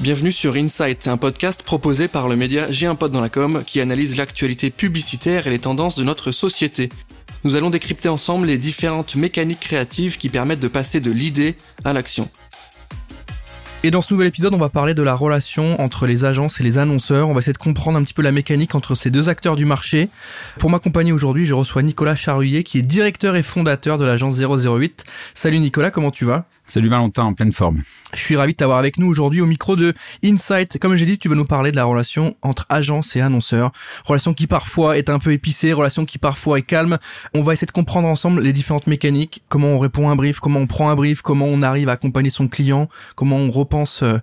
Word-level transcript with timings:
Bienvenue 0.00 0.30
sur 0.30 0.54
Insight, 0.54 1.08
un 1.08 1.16
podcast 1.16 1.64
proposé 1.64 2.06
par 2.06 2.28
le 2.28 2.36
média 2.36 2.70
J'ai 2.70 2.86
un 2.86 2.94
pote 2.94 3.10
dans 3.10 3.20
la 3.20 3.28
com 3.28 3.64
qui 3.66 3.80
analyse 3.80 4.16
l'actualité 4.16 4.70
publicitaire 4.70 5.48
et 5.48 5.50
les 5.50 5.58
tendances 5.58 5.96
de 5.96 6.04
notre 6.04 6.30
société. 6.30 6.88
Nous 7.42 7.56
allons 7.56 7.68
décrypter 7.68 8.08
ensemble 8.08 8.46
les 8.46 8.58
différentes 8.58 9.16
mécaniques 9.16 9.58
créatives 9.58 10.16
qui 10.16 10.28
permettent 10.28 10.60
de 10.60 10.68
passer 10.68 11.00
de 11.00 11.10
l'idée 11.10 11.56
à 11.84 11.92
l'action. 11.92 12.30
Et 13.82 13.90
dans 13.90 14.00
ce 14.00 14.12
nouvel 14.12 14.28
épisode, 14.28 14.54
on 14.54 14.58
va 14.58 14.68
parler 14.68 14.94
de 14.94 15.02
la 15.02 15.14
relation 15.14 15.80
entre 15.80 16.06
les 16.06 16.24
agences 16.24 16.60
et 16.60 16.64
les 16.64 16.78
annonceurs. 16.78 17.28
On 17.28 17.32
va 17.32 17.40
essayer 17.40 17.52
de 17.52 17.58
comprendre 17.58 17.98
un 17.98 18.04
petit 18.04 18.14
peu 18.14 18.22
la 18.22 18.32
mécanique 18.32 18.76
entre 18.76 18.94
ces 18.94 19.10
deux 19.10 19.28
acteurs 19.28 19.56
du 19.56 19.64
marché. 19.64 20.10
Pour 20.60 20.70
m'accompagner 20.70 21.10
aujourd'hui, 21.10 21.44
je 21.44 21.54
reçois 21.54 21.82
Nicolas 21.82 22.14
Charruyer, 22.14 22.62
qui 22.62 22.78
est 22.78 22.82
directeur 22.82 23.34
et 23.34 23.42
fondateur 23.42 23.98
de 23.98 24.04
l'agence 24.04 24.36
008. 24.38 25.04
Salut 25.34 25.58
Nicolas, 25.58 25.90
comment 25.90 26.12
tu 26.12 26.24
vas? 26.24 26.46
Salut 26.70 26.90
Valentin, 26.90 27.22
en 27.22 27.32
pleine 27.32 27.50
forme. 27.50 27.80
Je 28.12 28.20
suis 28.20 28.36
ravi 28.36 28.52
de 28.52 28.58
t'avoir 28.58 28.78
avec 28.78 28.98
nous 28.98 29.06
aujourd'hui 29.06 29.40
au 29.40 29.46
micro 29.46 29.74
de 29.74 29.94
Insight. 30.22 30.78
Comme 30.78 30.96
j'ai 30.96 31.06
dit, 31.06 31.18
tu 31.18 31.30
vas 31.30 31.34
nous 31.34 31.46
parler 31.46 31.70
de 31.70 31.76
la 31.76 31.84
relation 31.84 32.36
entre 32.42 32.66
agence 32.68 33.16
et 33.16 33.22
annonceur. 33.22 33.72
Relation 34.04 34.34
qui 34.34 34.46
parfois 34.46 34.98
est 34.98 35.08
un 35.08 35.18
peu 35.18 35.32
épicée, 35.32 35.72
relation 35.72 36.04
qui 36.04 36.18
parfois 36.18 36.58
est 36.58 36.62
calme. 36.62 36.98
On 37.34 37.40
va 37.40 37.54
essayer 37.54 37.64
de 37.66 37.72
comprendre 37.72 38.06
ensemble 38.06 38.42
les 38.42 38.52
différentes 38.52 38.86
mécaniques, 38.86 39.42
comment 39.48 39.68
on 39.68 39.78
répond 39.78 40.10
à 40.10 40.12
un 40.12 40.16
brief, 40.16 40.40
comment 40.40 40.60
on 40.60 40.66
prend 40.66 40.90
un 40.90 40.94
brief, 40.94 41.22
comment 41.22 41.46
on 41.46 41.62
arrive 41.62 41.88
à 41.88 41.92
accompagner 41.92 42.28
son 42.28 42.48
client, 42.48 42.90
comment 43.14 43.38
on 43.38 43.50
repense 43.50 44.02
euh, 44.02 44.18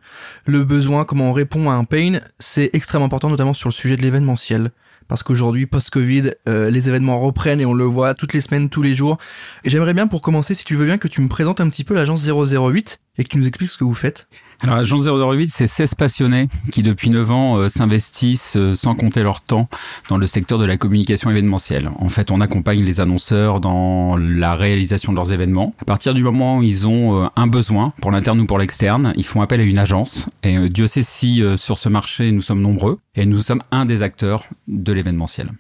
le 0.46 0.64
besoin, 0.64 1.04
comment 1.04 1.32
on 1.32 1.34
répond 1.34 1.72
à 1.72 1.74
un 1.74 1.84
pain. 1.84 2.20
C'est 2.38 2.70
extrêmement 2.74 3.08
important, 3.08 3.32
notamment 3.32 3.56
sur 3.56 3.70
le 3.70 3.74
sujet 3.74 3.98
de 3.98 4.04
l'événementiel 4.04 4.70
parce 5.08 5.24
qu'aujourd'hui, 5.24 5.66
post-Covid, 5.66 6.32
euh, 6.48 6.70
les 6.70 6.90
événements 6.90 7.20
reprennent 7.20 7.62
et 7.62 7.66
on 7.66 7.74
le 7.74 7.84
voit 7.84 8.14
toutes 8.14 8.34
les 8.34 8.42
semaines, 8.42 8.70
tous 8.70 8.82
les 8.82 8.96
jours. 8.96 9.18
J'aimerais 9.64 9.94
bien, 9.94 10.08
pour 10.08 10.22
commencer, 10.22 10.54
si 10.54 10.66
tu 10.66 10.76
veux 10.76 10.86
bien, 10.86 10.98
que 10.98 11.08
tu 11.08 11.22
me 11.22 11.28
présentes 11.28 11.62
un 11.62 11.70
petit 11.70 11.84
peu 11.84 11.94
l'agence 11.94 12.26
008 12.26 13.00
et 13.18 13.24
que 13.24 13.30
tu 13.30 13.38
nous 13.38 13.48
expliques 13.48 13.72
ce 13.72 13.78
que 13.78 13.84
vous 13.84 13.94
faites. 13.94 14.28
Alors, 14.62 14.78
l'agence 14.78 15.06
008, 15.06 15.50
c'est 15.50 15.68
16 15.68 15.96
passionnés 15.96 16.48
qui, 16.72 16.84
depuis 16.84 17.10
9 17.10 17.32
ans, 17.32 17.58
euh, 17.58 17.70
s'investissent 17.70 18.58
euh, 18.58 18.76
sans 18.76 18.96
compter 18.96 19.22
leur 19.24 19.42
temps 19.42 19.68
dans 20.10 20.18
le 20.18 20.26
secteur 20.26 20.58
de 20.60 20.66
la 20.66 20.78
communication 20.78 21.30
événementielle. 21.30 21.90
En 22.00 22.10
fait, 22.10 22.32
on 22.32 22.42
accompagne 22.42 22.84
les 22.84 23.02
annonceurs 23.02 23.60
dans 23.60 24.16
la 24.18 24.56
réalisation 24.56 25.12
de 25.12 25.18
leurs 25.18 25.34
événements. 25.34 25.76
À 25.82 25.86
partir 25.86 26.14
du 26.14 26.24
moment 26.24 26.58
où 26.58 26.64
ils 26.64 26.88
ont 26.88 27.30
un 27.36 27.48
besoin, 27.48 27.94
pour 28.02 28.12
l'interne 28.12 28.40
ou 28.40 28.46
pour 28.46 28.60
l'externe, 28.60 29.14
ils 29.16 29.26
font 29.26 29.42
appel 29.42 29.60
à 29.60 29.64
une 29.64 29.78
agence. 29.78 30.28
Et 30.44 30.70
Dieu 30.70 30.88
sait 30.88 31.04
si 31.04 31.44
sur 31.58 31.78
ce 31.78 31.90
marché, 31.90 32.32
nous 32.32 32.42
sommes 32.42 32.62
nombreux. 32.62 33.00
Et 33.16 33.26
nous 33.26 33.42
sommes 33.42 33.62
un 33.72 33.86
des 33.86 34.04
acteurs 34.04 34.46
de 34.68 34.92
l'événementiel. 34.92 35.52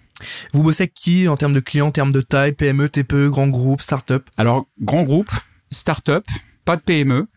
Vous 0.53 0.63
bossez 0.63 0.83
avec 0.83 0.93
qui 0.93 1.27
en 1.27 1.37
termes 1.37 1.53
de 1.53 1.59
clients, 1.59 1.87
en 1.87 1.91
termes 1.91 2.11
de 2.11 2.21
taille, 2.21 2.53
PME, 2.53 2.89
TPE, 2.89 3.29
grand 3.29 3.47
groupe, 3.47 3.81
start-up? 3.81 4.29
Alors, 4.37 4.65
grand 4.81 5.03
groupe, 5.03 5.31
start-up, 5.71 6.25
pas 6.63 6.77
de 6.77 6.81
PME, 6.81 7.27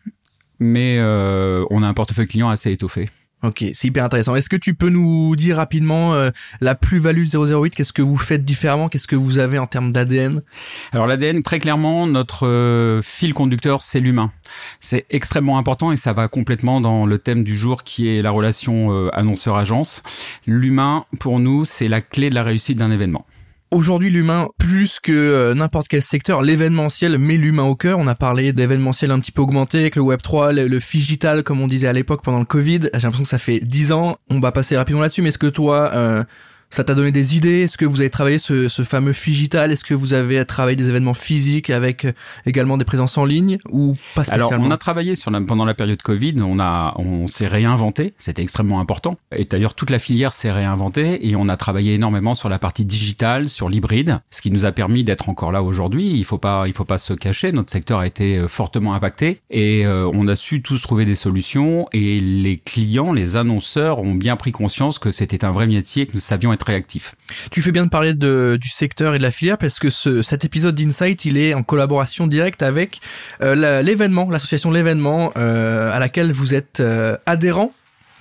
mais 0.59 0.99
euh, 0.99 1.65
on 1.71 1.83
a 1.83 1.87
un 1.87 1.95
portefeuille 1.95 2.29
client 2.29 2.49
assez 2.49 2.73
étoffé. 2.73 3.09
Ok, 3.45 3.65
c'est 3.73 3.87
hyper 3.87 4.05
intéressant. 4.05 4.35
Est-ce 4.35 4.49
que 4.49 4.57
tu 4.57 4.75
peux 4.75 4.89
nous 4.89 5.37
dire 5.37 5.59
rapidement 5.59 6.13
euh, 6.13 6.31
la 6.61 6.75
plus-value 6.75 7.23
008 7.33 7.73
Qu'est-ce 7.73 7.93
que 7.93 8.03
vous 8.03 8.17
faites 8.17 8.45
différemment? 8.45 8.89
Qu'est-ce 8.89 9.07
que 9.07 9.15
vous 9.15 9.39
avez 9.39 9.61
en 9.61 9.69
termes 9.69 9.93
d'ADN 9.93 10.43
Alors 10.91 11.07
l'ADN, 11.07 11.45
très 11.45 11.61
clairement, 11.61 12.09
notre 12.09 12.49
euh, 12.49 13.01
fil 13.01 13.35
conducteur, 13.35 13.85
c'est 13.85 14.01
l'humain. 14.01 14.33
C'est 14.81 15.07
extrêmement 15.11 15.57
important 15.57 15.93
et 15.93 15.97
ça 15.97 16.13
va 16.13 16.27
complètement 16.27 16.81
dans 16.81 17.07
le 17.07 17.19
thème 17.19 17.45
du 17.45 17.57
jour 17.57 17.85
qui 17.85 18.09
est 18.09 18.23
la 18.23 18.33
relation 18.33 18.93
euh, 18.93 19.09
annonceur-agence. 19.13 20.03
L'humain, 20.49 21.05
pour 21.21 21.39
nous, 21.39 21.65
c'est 21.65 21.87
la 21.87 22.01
clé 22.01 22.31
de 22.31 22.35
la 22.35 22.43
réussite 22.43 22.79
d'un 22.79 22.91
événement. 22.91 23.25
Aujourd'hui, 23.71 24.09
l'humain, 24.09 24.49
plus 24.57 24.99
que 24.99 25.13
euh, 25.13 25.55
n'importe 25.55 25.89
quel 25.89 26.01
secteur, 26.01 26.41
l'événementiel 26.41 27.19
met 27.19 27.37
l'humain 27.37 27.65
au 27.65 27.75
cœur. 27.75 27.99
On 27.99 28.07
a 28.07 28.15
parlé 28.15 28.55
d'événementiel 28.55 29.11
un 29.11 29.21
petit 29.21 29.31
peu 29.31 29.43
augmenté 29.43 29.79
avec 29.81 29.95
le 29.95 30.03
Web3, 30.03 30.55
le, 30.55 30.69
le 30.69 30.79
digital, 30.79 31.43
comme 31.43 31.61
on 31.61 31.67
disait 31.67 31.87
à 31.87 31.93
l'époque 31.93 32.23
pendant 32.23 32.39
le 32.39 32.47
Covid. 32.47 32.89
J'ai 32.95 33.01
l'impression 33.01 33.25
que 33.25 33.29
ça 33.29 33.37
fait 33.37 33.61
10 33.61 33.93
ans. 33.93 34.17
On 34.31 34.41
va 34.41 34.53
passer 34.53 34.75
rapidement 34.75 35.03
là-dessus, 35.03 35.21
mais 35.21 35.29
est-ce 35.29 35.39
que 35.39 35.49
toi, 35.49 35.91
euh, 35.93 36.25
ça 36.71 36.85
t'a 36.85 36.95
donné 36.95 37.13
des 37.13 37.37
idées? 37.37 37.63
Est-ce 37.63 37.79
que 37.79 37.85
vous 37.85 38.01
avez 38.01 38.11
travaillé 38.11 38.39
ce, 38.39 38.69
ce 38.69 38.83
fameux 38.83 39.13
Figital? 39.13 39.73
Est-ce 39.73 39.85
que 39.85 39.95
vous 39.95 40.15
avez 40.15 40.45
travaillé 40.45 40.77
des 40.77 40.89
événements 40.89 41.15
physiques 41.15 41.71
avec 41.71 42.05
euh, 42.05 42.13
également 42.47 42.77
des 42.77 42.85
présences 42.85 43.17
en 43.17 43.25
ligne 43.25 43.59
ou 43.71 43.97
pas 44.15 44.25
spécialement 44.25 44.49
Alors, 44.49 44.67
on 44.67 44.71
a 44.71 44.77
travaillé 44.77 45.15
sur 45.15 45.31
la, 45.31 45.41
pendant 45.41 45.65
la 45.65 45.75
période 45.75 46.03
Covid. 46.03 46.35
On 46.43 46.59
a, 46.61 46.95
on 46.97 47.27
s'est 47.27 47.47
réinventé. 47.47 48.15
C'était 48.19 48.43
extrêmement 48.43 48.81
important. 48.81 49.17
Et 49.35 49.45
d'ailleurs, 49.45 49.75
toute 49.75 49.91
la 49.91 49.99
filière 49.99 50.33
s'est 50.33 50.53
réinventée 50.53 51.27
et 51.29 51.37
on 51.37 51.49
a 51.49 51.57
travaillé 51.57 51.95
énormément 51.95 52.35
sur 52.35 52.49
la 52.49 52.59
partie 52.59 52.85
digitale, 52.85 53.49
sur 53.49 53.69
l'hybride, 53.69 54.21
ce 54.31 54.43
qui 54.43 54.51
nous 54.51 54.67
a 54.67 54.73
permis 54.73 55.05
d'être 55.05 55.29
encore 55.29 55.53
là 55.53 55.63
aujourd'hui. 55.63 56.11
Il 56.11 56.25
faut 56.25 56.39
pas, 56.39 56.65
il 56.67 56.75
faut 56.75 56.85
pas 56.85 56.99
se 56.99 57.15
cacher. 57.15 57.53
Notre 57.53 57.73
secteur 57.73 58.01
a 58.01 58.07
été 58.07 58.37
euh, 58.37 58.49
fortement 58.49 58.95
impacté 58.95 59.41
et 59.51 59.87
euh, 59.87 60.11
on 60.13 60.29
a 60.29 60.37
su 60.37 60.63
tous 60.63 60.81
trouver 60.83 61.05
des 61.05 61.15
solutions. 61.15 61.87
Et 61.93 62.21
les 62.21 62.57
clients, 62.57 63.13
les 63.13 63.37
annonceurs 63.37 64.01
ont 64.01 64.15
bien 64.15 64.37
pris 64.37 64.53
conscience 64.53 64.99
que 64.99 65.13
c'était 65.13 65.45
un 65.45 65.53
vrai 65.53 65.67
métier 65.67 66.07
que 66.07 66.13
nous 66.15 66.21
savions 66.21 66.53
être 66.53 66.58
réactif. 66.63 67.15
Tu 67.51 67.63
fais 67.63 67.73
bien 67.73 67.85
de 67.85 67.91
parler 67.91 68.15
de, 68.15 68.59
du 68.61 68.69
secteur 68.69 69.15
et 69.15 69.19
de 69.19 69.23
la 69.23 69.31
filière 69.31 69.59
parce 69.59 69.79
que 69.79 69.91
ce, 69.91 70.23
cet 70.23 70.45
épisode 70.45 70.75
d'Insight, 70.75 71.25
il 71.25 71.37
est 71.37 71.55
en 71.55 71.63
collaboration 71.63 72.27
directe 72.27 72.63
avec 72.63 73.01
euh, 73.43 73.83
l'événement, 73.83 74.29
l'association 74.31 74.71
L'événement 74.71 75.33
euh, 75.37 75.91
à 75.93 75.99
laquelle 75.99 76.33
vous 76.33 76.55
êtes 76.55 76.81
euh, 76.81 77.17
adhérent 77.27 77.73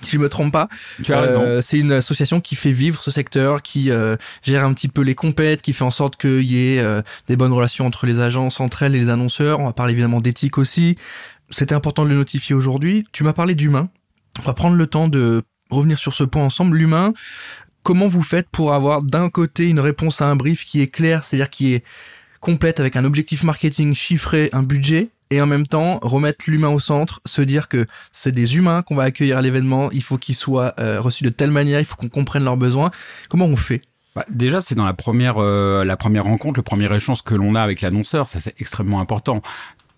si 0.02 0.16
je 0.16 0.20
me 0.20 0.28
trompe 0.28 0.52
pas. 0.52 0.68
Tu 1.02 1.12
as 1.12 1.20
raison. 1.20 1.42
Euh, 1.42 1.60
c'est 1.60 1.78
une 1.78 1.92
association 1.92 2.40
qui 2.40 2.54
fait 2.54 2.72
vivre 2.72 3.02
ce 3.02 3.10
secteur, 3.10 3.62
qui 3.62 3.90
euh, 3.90 4.16
gère 4.42 4.64
un 4.64 4.72
petit 4.72 4.88
peu 4.88 5.02
les 5.02 5.14
compètes, 5.14 5.62
qui 5.62 5.72
fait 5.72 5.84
en 5.84 5.90
sorte 5.90 6.16
qu'il 6.16 6.42
y 6.42 6.74
ait 6.74 6.80
euh, 6.80 7.02
des 7.26 7.36
bonnes 7.36 7.52
relations 7.52 7.86
entre 7.86 8.06
les 8.06 8.20
agences, 8.20 8.60
entre 8.60 8.82
elles 8.82 8.94
et 8.94 9.00
les 9.00 9.08
annonceurs. 9.10 9.60
On 9.60 9.64
va 9.64 9.72
parler 9.72 9.92
évidemment 9.92 10.20
d'éthique 10.20 10.58
aussi. 10.58 10.96
C'était 11.50 11.74
important 11.74 12.04
de 12.04 12.10
le 12.10 12.16
notifier 12.16 12.54
aujourd'hui. 12.54 13.06
Tu 13.12 13.24
m'as 13.24 13.32
parlé 13.32 13.54
d'humain. 13.54 13.88
On 14.38 14.42
va 14.42 14.52
prendre 14.52 14.76
le 14.76 14.86
temps 14.86 15.08
de 15.08 15.42
revenir 15.70 15.98
sur 15.98 16.14
ce 16.14 16.24
point 16.24 16.44
ensemble. 16.44 16.76
L'humain, 16.76 17.14
comment 17.82 18.08
vous 18.08 18.22
faites 18.22 18.48
pour 18.48 18.72
avoir 18.72 19.02
d'un 19.02 19.30
côté 19.30 19.64
une 19.64 19.80
réponse 19.80 20.20
à 20.20 20.26
un 20.26 20.36
brief 20.36 20.64
qui 20.64 20.80
est 20.80 20.88
claire, 20.88 21.24
c'est-à-dire 21.24 21.50
qui 21.50 21.74
est 21.74 21.84
complète 22.40 22.80
avec 22.80 22.96
un 22.96 23.04
objectif 23.04 23.42
marketing 23.42 23.94
chiffré, 23.94 24.48
un 24.52 24.62
budget, 24.62 25.08
et 25.30 25.40
en 25.40 25.46
même 25.46 25.66
temps 25.66 25.98
remettre 26.02 26.44
l'humain 26.48 26.70
au 26.70 26.80
centre, 26.80 27.20
se 27.26 27.42
dire 27.42 27.68
que 27.68 27.86
c'est 28.12 28.32
des 28.32 28.56
humains 28.56 28.82
qu'on 28.82 28.94
va 28.94 29.04
accueillir 29.04 29.36
à 29.38 29.42
l'événement, 29.42 29.90
il 29.92 30.02
faut 30.02 30.18
qu'ils 30.18 30.34
soient 30.34 30.74
euh, 30.78 31.00
reçus 31.00 31.24
de 31.24 31.28
telle 31.28 31.50
manière, 31.50 31.80
il 31.80 31.84
faut 31.84 31.96
qu'on 31.96 32.08
comprenne 32.08 32.44
leurs 32.44 32.56
besoins. 32.56 32.90
Comment 33.28 33.46
on 33.46 33.56
fait? 33.56 33.82
Bah, 34.16 34.24
déjà, 34.30 34.60
c'est 34.60 34.74
dans 34.74 34.86
la 34.86 34.94
première, 34.94 35.36
euh, 35.38 35.84
la 35.84 35.96
première 35.96 36.24
rencontre, 36.24 36.58
le 36.58 36.62
premier 36.62 36.92
échange 36.94 37.22
que 37.22 37.34
l'on 37.34 37.54
a 37.54 37.62
avec 37.62 37.82
l'annonceur. 37.82 38.26
Ça, 38.26 38.40
c'est 38.40 38.58
extrêmement 38.60 39.00
important. 39.00 39.42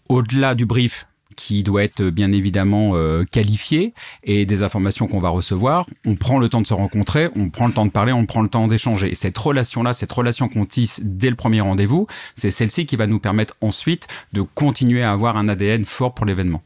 Au-delà 0.08 0.54
du 0.54 0.66
brief, 0.66 1.06
qui 1.40 1.62
doit 1.62 1.82
être 1.82 2.02
bien 2.02 2.32
évidemment 2.32 2.90
euh, 2.92 3.24
qualifié 3.24 3.94
et 4.24 4.44
des 4.44 4.62
informations 4.62 5.06
qu'on 5.06 5.20
va 5.20 5.30
recevoir. 5.30 5.86
On 6.04 6.14
prend 6.14 6.38
le 6.38 6.50
temps 6.50 6.60
de 6.60 6.66
se 6.66 6.74
rencontrer, 6.74 7.30
on 7.34 7.48
prend 7.48 7.66
le 7.66 7.72
temps 7.72 7.86
de 7.86 7.90
parler, 7.90 8.12
on 8.12 8.26
prend 8.26 8.42
le 8.42 8.50
temps 8.50 8.68
d'échanger. 8.68 9.12
Et 9.12 9.14
cette 9.14 9.38
relation-là, 9.38 9.94
cette 9.94 10.12
relation 10.12 10.50
qu'on 10.50 10.66
tisse 10.66 11.00
dès 11.02 11.30
le 11.30 11.36
premier 11.36 11.62
rendez-vous, 11.62 12.06
c'est 12.36 12.50
celle-ci 12.50 12.84
qui 12.84 12.96
va 12.96 13.06
nous 13.06 13.20
permettre 13.20 13.56
ensuite 13.62 14.06
de 14.34 14.42
continuer 14.42 15.02
à 15.02 15.12
avoir 15.12 15.38
un 15.38 15.48
ADN 15.48 15.86
fort 15.86 16.12
pour 16.12 16.26
l'événement. 16.26 16.62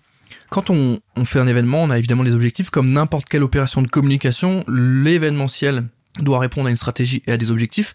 Quand 0.51 0.71
on, 0.71 0.99
on 1.15 1.25
fait 1.25 1.39
un 1.39 1.47
événement, 1.47 1.85
on 1.85 1.91
a 1.91 1.99
évidemment 1.99 2.25
des 2.25 2.35
objectifs 2.35 2.71
comme 2.71 2.91
n'importe 2.91 3.29
quelle 3.29 3.45
opération 3.45 3.81
de 3.81 3.87
communication. 3.87 4.65
L'événementiel 4.67 5.85
doit 6.19 6.41
répondre 6.41 6.67
à 6.67 6.71
une 6.71 6.77
stratégie 6.77 7.23
et 7.29 7.33
à 7.33 7.37
des 7.37 7.53
objectifs 7.53 7.95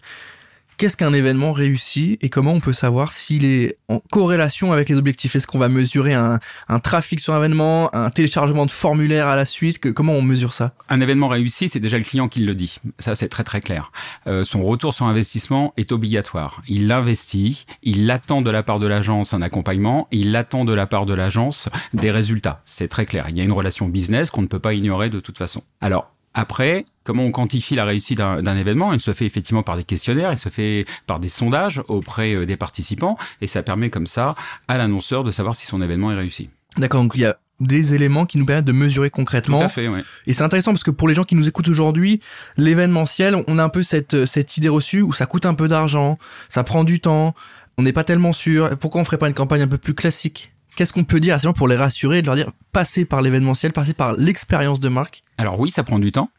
qu'est-ce 0.80 0.96
qu'un 0.96 1.12
événement 1.12 1.52
réussi 1.52 2.16
et 2.22 2.30
comment 2.30 2.54
on 2.54 2.60
peut 2.60 2.72
savoir 2.72 3.12
s'il 3.12 3.44
est 3.44 3.76
en 3.88 3.98
corrélation 4.10 4.72
avec 4.72 4.88
les 4.88 4.96
objectifs? 4.96 5.36
Est-ce 5.36 5.46
qu'on 5.46 5.58
va 5.58 5.68
mesurer 5.68 6.14
un, 6.14 6.38
un, 6.68 6.78
trafic 6.78 7.20
sur 7.20 7.34
un 7.34 7.36
événement, 7.36 7.94
un 7.94 8.08
téléchargement 8.08 8.64
de 8.64 8.70
formulaire 8.70 9.28
à 9.28 9.36
la 9.36 9.44
suite? 9.44 9.92
Comment 9.92 10.14
on 10.14 10.22
mesure 10.22 10.54
ça? 10.54 10.72
Un 10.88 11.02
événement 11.02 11.28
réussi, 11.28 11.68
c'est 11.68 11.80
déjà 11.80 11.98
le 11.98 12.04
client 12.04 12.28
qui 12.28 12.40
le 12.40 12.54
dit. 12.54 12.78
Ça, 12.98 13.14
c'est 13.14 13.28
très 13.28 13.44
très 13.44 13.60
clair. 13.60 13.92
Euh, 14.26 14.42
son 14.42 14.64
retour 14.64 14.94
sur 14.94 15.04
investissement 15.04 15.74
est 15.76 15.92
obligatoire. 15.92 16.62
Il 16.66 16.86
l'investit, 16.86 17.66
il 17.82 18.10
attend 18.10 18.40
de 18.40 18.50
la 18.50 18.62
part 18.62 18.78
de 18.78 18.86
l'agence 18.86 19.34
un 19.34 19.42
accompagnement, 19.42 20.08
il 20.12 20.34
attend 20.34 20.64
de 20.64 20.72
la 20.72 20.86
part 20.86 21.04
de 21.04 21.12
l'agence 21.12 21.68
des 21.92 22.10
résultats. 22.10 22.62
C'est 22.64 22.88
très 22.88 23.04
clair. 23.04 23.26
Il 23.28 23.36
y 23.36 23.42
a 23.42 23.44
une 23.44 23.52
relation 23.52 23.86
business 23.86 24.30
qu'on 24.30 24.40
ne 24.40 24.46
peut 24.46 24.58
pas 24.58 24.72
ignorer 24.72 25.10
de 25.10 25.20
toute 25.20 25.36
façon. 25.36 25.62
Alors, 25.82 26.10
après, 26.34 26.86
comment 27.04 27.24
on 27.24 27.32
quantifie 27.32 27.74
la 27.74 27.84
réussite 27.84 28.18
d'un 28.18 28.56
événement? 28.56 28.92
Il 28.92 29.00
se 29.00 29.12
fait 29.12 29.26
effectivement 29.26 29.62
par 29.62 29.76
des 29.76 29.84
questionnaires, 29.84 30.32
il 30.32 30.38
se 30.38 30.48
fait 30.48 30.84
par 31.06 31.18
des 31.18 31.28
sondages 31.28 31.82
auprès 31.88 32.34
euh, 32.34 32.46
des 32.46 32.56
participants, 32.56 33.16
et 33.40 33.46
ça 33.46 33.62
permet 33.62 33.90
comme 33.90 34.06
ça 34.06 34.34
à 34.68 34.76
l'annonceur 34.76 35.24
de 35.24 35.30
savoir 35.30 35.54
si 35.54 35.66
son 35.66 35.82
événement 35.82 36.12
est 36.12 36.16
réussi. 36.16 36.50
D'accord, 36.76 37.02
donc 37.02 37.12
il 37.16 37.22
y 37.22 37.24
a 37.24 37.36
des 37.58 37.94
éléments 37.94 38.26
qui 38.26 38.38
nous 38.38 38.46
permettent 38.46 38.64
de 38.64 38.72
mesurer 38.72 39.10
concrètement. 39.10 39.58
Tout 39.58 39.64
à 39.64 39.68
fait, 39.68 39.88
ouais. 39.88 40.02
Et 40.26 40.32
c'est 40.32 40.44
intéressant 40.44 40.72
parce 40.72 40.84
que 40.84 40.90
pour 40.90 41.08
les 41.08 41.14
gens 41.14 41.24
qui 41.24 41.34
nous 41.34 41.48
écoutent 41.48 41.68
aujourd'hui, 41.68 42.20
l'événementiel, 42.56 43.36
on 43.48 43.58
a 43.58 43.64
un 43.64 43.68
peu 43.68 43.82
cette, 43.82 44.24
cette 44.24 44.56
idée 44.56 44.68
reçue 44.68 45.02
où 45.02 45.12
ça 45.12 45.26
coûte 45.26 45.44
un 45.46 45.54
peu 45.54 45.68
d'argent, 45.68 46.18
ça 46.48 46.64
prend 46.64 46.84
du 46.84 47.00
temps, 47.00 47.34
on 47.76 47.82
n'est 47.82 47.92
pas 47.92 48.04
tellement 48.04 48.32
sûr. 48.32 48.78
Pourquoi 48.78 49.00
on 49.00 49.04
ferait 49.04 49.18
pas 49.18 49.28
une 49.28 49.34
campagne 49.34 49.62
un 49.62 49.68
peu 49.68 49.78
plus 49.78 49.94
classique? 49.94 50.52
Qu'est-ce 50.76 50.92
qu'on 50.92 51.04
peut 51.04 51.20
dire 51.20 51.34
à 51.34 51.38
ces 51.38 51.44
gens 51.44 51.52
pour 51.52 51.68
les 51.68 51.76
rassurer 51.76 52.18
et 52.18 52.22
de 52.22 52.26
leur 52.26 52.36
dire 52.36 52.52
passez 52.72 53.04
par 53.04 53.22
l'événementiel, 53.22 53.72
passez 53.72 53.94
par 53.94 54.14
l'expérience 54.14 54.80
de 54.80 54.88
marque? 54.88 55.22
Alors 55.38 55.58
oui, 55.58 55.70
ça 55.70 55.82
prend 55.82 55.98
du 55.98 56.12
temps 56.12 56.30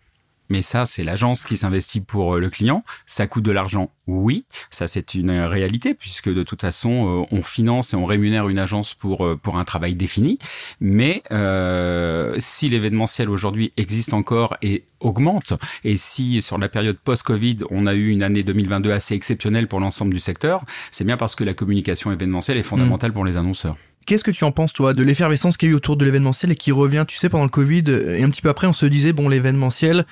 Mais 0.50 0.62
ça, 0.62 0.86
c'est 0.86 1.04
l'agence 1.04 1.44
qui 1.44 1.58
s'investit 1.58 2.02
pour 2.02 2.36
euh, 2.36 2.40
le 2.40 2.50
client. 2.50 2.84
Ça 3.06 3.28
coûte 3.28 3.44
de 3.44 3.52
l'argent, 3.52 3.92
oui. 4.08 4.46
Ça, 4.70 4.88
c'est 4.88 5.14
une 5.14 5.32
réalité 5.32 5.94
puisque 5.94 6.30
de 6.30 6.44
toute 6.44 6.62
façon, 6.62 7.22
euh, 7.22 7.26
on 7.32 7.42
finance 7.42 7.94
et 7.94 7.96
on 7.96 8.06
rémunère 8.06 8.50
une 8.50 8.60
agence 8.60 8.94
pour 8.94 9.26
euh, 9.26 9.38
pour 9.38 9.58
un 9.58 9.64
travail 9.64 9.96
défini. 9.96 10.40
Mais 10.80 11.24
euh, 11.32 12.34
si 12.38 12.70
l'événementiel 12.70 13.30
aujourd'hui 13.30 13.74
existe 13.78 14.14
encore 14.14 14.58
et 14.62 14.86
augmente, 15.00 15.54
et 15.84 15.98
si 15.98 16.42
sur 16.42 16.58
la 16.58 16.70
période 16.70 16.98
post-Covid, 16.98 17.60
on 17.70 17.88
a 17.88 17.94
eu 17.94 18.10
une 18.10 18.24
année 18.24 18.44
2022 18.44 18.92
assez 18.92 19.14
exceptionnelle 19.16 19.68
pour 19.68 19.80
l'ensemble 19.80 20.14
du 20.14 20.20
secteur, 20.20 20.66
c'est 20.92 21.06
bien 21.06 21.18
parce 21.18 21.36
que 21.36 21.44
la 21.44 21.54
communication 21.54 22.12
événementielle 22.12 22.58
est 22.58 22.64
fondamentale 22.64 23.12
mmh. 23.12 23.14
pour 23.14 23.26
les 23.26 23.38
annonceurs. 23.38 23.78
Qu'est-ce 24.08 24.24
que 24.24 24.32
tu 24.32 24.44
en 24.44 24.52
penses, 24.52 24.74
toi, 24.74 24.94
de 24.94 25.04
l'effervescence 25.04 25.58
qu'il 25.58 25.70
y 25.70 25.72
a 25.72 25.74
eu 25.74 25.76
autour 25.76 25.96
de 25.96 26.04
l'événementiel 26.04 26.52
et 26.52 26.56
qui 26.56 26.72
revient, 26.72 27.06
tu 27.08 27.18
sais, 27.18 27.30
pendant 27.30 27.44
le 27.44 27.50
Covid 27.50 27.84
et 27.88 28.24
un 28.24 28.30
petit 28.30 28.42
peu 28.42 28.50
après, 28.50 28.66
on 28.66 28.74
se 28.74 28.86
disait, 28.88 29.14
bon, 29.14 29.30
l'événementiel, 29.30 30.06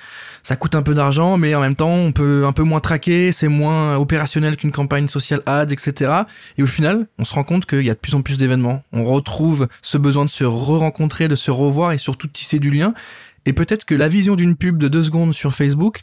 ça 0.44 0.54
coûte 0.54 0.76
un 0.76 0.82
peu 0.82 0.94
d'argent, 0.94 1.36
mais 1.36 1.54
en 1.56 1.60
même 1.60 1.74
temps, 1.74 1.92
on 1.92 2.12
peut 2.12 2.44
un 2.46 2.52
peu 2.52 2.62
moins 2.62 2.80
traquer, 2.80 3.32
c'est 3.32 3.48
moins 3.48 3.96
opérationnel 3.96 4.56
qu'une 4.56 4.70
campagne 4.70 5.08
social 5.08 5.42
ads, 5.44 5.72
etc. 5.72 6.12
Et 6.56 6.62
au 6.62 6.66
final, 6.66 7.08
on 7.18 7.24
se 7.24 7.34
rend 7.34 7.44
compte 7.44 7.66
qu'il 7.66 7.82
y 7.82 7.90
a 7.90 7.94
de 7.94 7.98
plus 7.98 8.14
en 8.14 8.22
plus 8.22 8.38
d'événements. 8.38 8.84
On 8.92 9.04
retrouve 9.04 9.66
ce 9.82 9.98
besoin 9.98 10.24
de 10.24 10.30
se 10.30 10.44
re-rencontrer, 10.44 11.26
de 11.26 11.34
se 11.34 11.50
revoir 11.50 11.92
et 11.92 11.98
surtout 11.98 12.28
de 12.28 12.32
tisser 12.32 12.60
du 12.60 12.70
lien. 12.70 12.94
Et 13.46 13.52
peut-être 13.52 13.84
que 13.84 13.94
la 13.94 14.08
vision 14.08 14.36
d'une 14.36 14.54
pub 14.54 14.78
de 14.78 14.88
deux 14.88 15.02
secondes 15.02 15.34
sur 15.34 15.54
Facebook, 15.54 16.02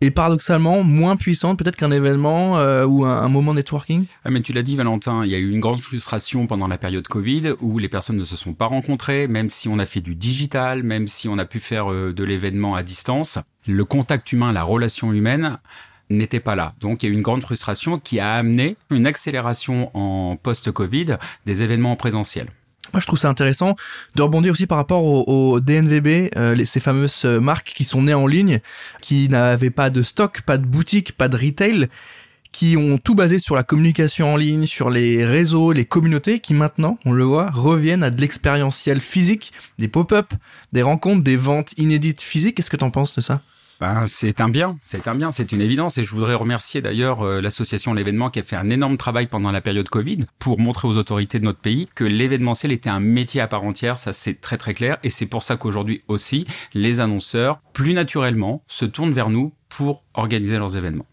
est 0.00 0.10
paradoxalement 0.10 0.82
moins 0.82 1.16
puissante 1.16 1.58
peut-être 1.58 1.76
qu'un 1.76 1.90
événement 1.90 2.58
euh, 2.58 2.84
ou 2.84 3.04
un, 3.04 3.28
moment 3.28 3.54
networking? 3.54 4.06
Ah, 4.24 4.30
Mais 4.30 4.40
tu 4.40 4.52
l'as 4.52 4.62
dit 4.62 4.76
Valentin, 4.76 5.24
il 5.24 5.30
y 5.30 5.34
a 5.34 5.38
eu 5.38 5.50
une 5.50 5.60
grande 5.60 5.80
frustration 5.80 6.46
pendant 6.46 6.68
la 6.68 6.78
période 6.78 7.06
Covid 7.06 7.52
où 7.60 7.78
les 7.78 7.88
personnes 7.88 8.16
ne 8.16 8.24
se 8.24 8.36
sont 8.36 8.54
pas 8.54 8.66
rencontrées, 8.66 9.28
même 9.28 9.50
si 9.50 9.68
on 9.68 9.78
a 9.78 9.86
fait 9.86 10.00
du 10.00 10.14
digital, 10.14 10.82
même 10.82 11.08
si 11.08 11.28
on 11.28 11.38
a 11.38 11.44
pu 11.44 11.60
faire 11.60 11.92
euh, 11.92 12.12
de 12.12 12.24
l'événement 12.24 12.74
à 12.74 12.82
distance. 12.82 13.38
Le 13.66 13.84
contact 13.84 14.32
humain, 14.32 14.52
la 14.52 14.62
relation 14.62 15.12
humaine 15.12 15.58
n'était 16.08 16.40
pas 16.40 16.56
là. 16.56 16.74
Donc 16.80 17.02
il 17.02 17.06
y 17.06 17.08
a 17.08 17.12
eu 17.12 17.16
une 17.16 17.22
grande 17.22 17.42
frustration 17.42 17.98
qui 17.98 18.20
a 18.20 18.34
amené 18.34 18.76
une 18.90 19.06
accélération 19.06 19.90
en 19.94 20.36
post-Covid 20.36 21.16
des 21.46 21.62
événements 21.62 21.92
en 21.92 21.96
présentiel. 21.96 22.48
Moi, 22.92 23.00
je 23.00 23.06
trouve 23.06 23.18
ça 23.18 23.28
intéressant 23.28 23.76
de 24.16 24.22
rebondir 24.22 24.52
aussi 24.52 24.66
par 24.66 24.78
rapport 24.78 25.04
au, 25.04 25.60
DNVB, 25.60 26.30
euh, 26.36 26.64
ces 26.64 26.80
fameuses 26.80 27.22
euh, 27.24 27.38
marques 27.38 27.72
qui 27.74 27.84
sont 27.84 28.02
nées 28.02 28.14
en 28.14 28.26
ligne, 28.26 28.60
qui 29.00 29.28
n'avaient 29.28 29.70
pas 29.70 29.90
de 29.90 30.02
stock, 30.02 30.42
pas 30.42 30.58
de 30.58 30.66
boutique, 30.66 31.12
pas 31.12 31.28
de 31.28 31.36
retail, 31.36 31.88
qui 32.52 32.76
ont 32.76 32.98
tout 32.98 33.14
basé 33.14 33.38
sur 33.38 33.54
la 33.54 33.62
communication 33.62 34.32
en 34.34 34.36
ligne, 34.36 34.66
sur 34.66 34.90
les 34.90 35.24
réseaux, 35.24 35.70
les 35.72 35.84
communautés, 35.84 36.40
qui 36.40 36.52
maintenant, 36.52 36.98
on 37.04 37.12
le 37.12 37.22
voit, 37.22 37.50
reviennent 37.50 38.02
à 38.02 38.10
de 38.10 38.20
l'expérientiel 38.20 39.00
physique, 39.00 39.52
des 39.78 39.86
pop-up, 39.86 40.32
des 40.72 40.82
rencontres, 40.82 41.22
des 41.22 41.36
ventes 41.36 41.74
inédites 41.78 42.20
physiques. 42.20 42.56
Qu'est-ce 42.56 42.70
que 42.70 42.76
tu 42.76 42.84
en 42.84 42.90
penses 42.90 43.14
de 43.14 43.20
ça? 43.20 43.40
Ben, 43.80 44.04
c'est 44.06 44.42
un 44.42 44.48
bien, 44.48 44.76
c'est 44.82 45.08
un 45.08 45.14
bien, 45.14 45.32
c'est 45.32 45.52
une 45.52 45.60
évidence. 45.62 45.96
Et 45.96 46.04
je 46.04 46.14
voudrais 46.14 46.34
remercier 46.34 46.82
d'ailleurs 46.82 47.22
euh, 47.22 47.40
l'association 47.40 47.94
L'événement 47.94 48.30
qui 48.30 48.38
a 48.38 48.42
fait 48.42 48.56
un 48.56 48.68
énorme 48.68 48.96
travail 48.96 49.26
pendant 49.26 49.50
la 49.50 49.60
période 49.60 49.88
Covid 49.88 50.20
pour 50.38 50.58
montrer 50.58 50.86
aux 50.86 50.96
autorités 50.96 51.38
de 51.38 51.44
notre 51.44 51.60
pays 51.60 51.88
que 51.94 52.04
l'événementiel 52.04 52.72
était 52.72 52.90
un 52.90 53.00
métier 53.00 53.40
à 53.40 53.48
part 53.48 53.64
entière. 53.64 53.98
Ça, 53.98 54.12
c'est 54.12 54.40
très 54.40 54.58
très 54.58 54.74
clair. 54.74 54.98
Et 55.02 55.10
c'est 55.10 55.26
pour 55.26 55.42
ça 55.42 55.56
qu'aujourd'hui 55.56 56.02
aussi, 56.08 56.46
les 56.74 57.00
annonceurs, 57.00 57.60
plus 57.72 57.94
naturellement, 57.94 58.62
se 58.68 58.84
tournent 58.84 59.12
vers 59.12 59.30
nous 59.30 59.52
pour 59.68 60.02
organiser 60.14 60.58
leurs 60.58 60.76
événements. 60.76 61.06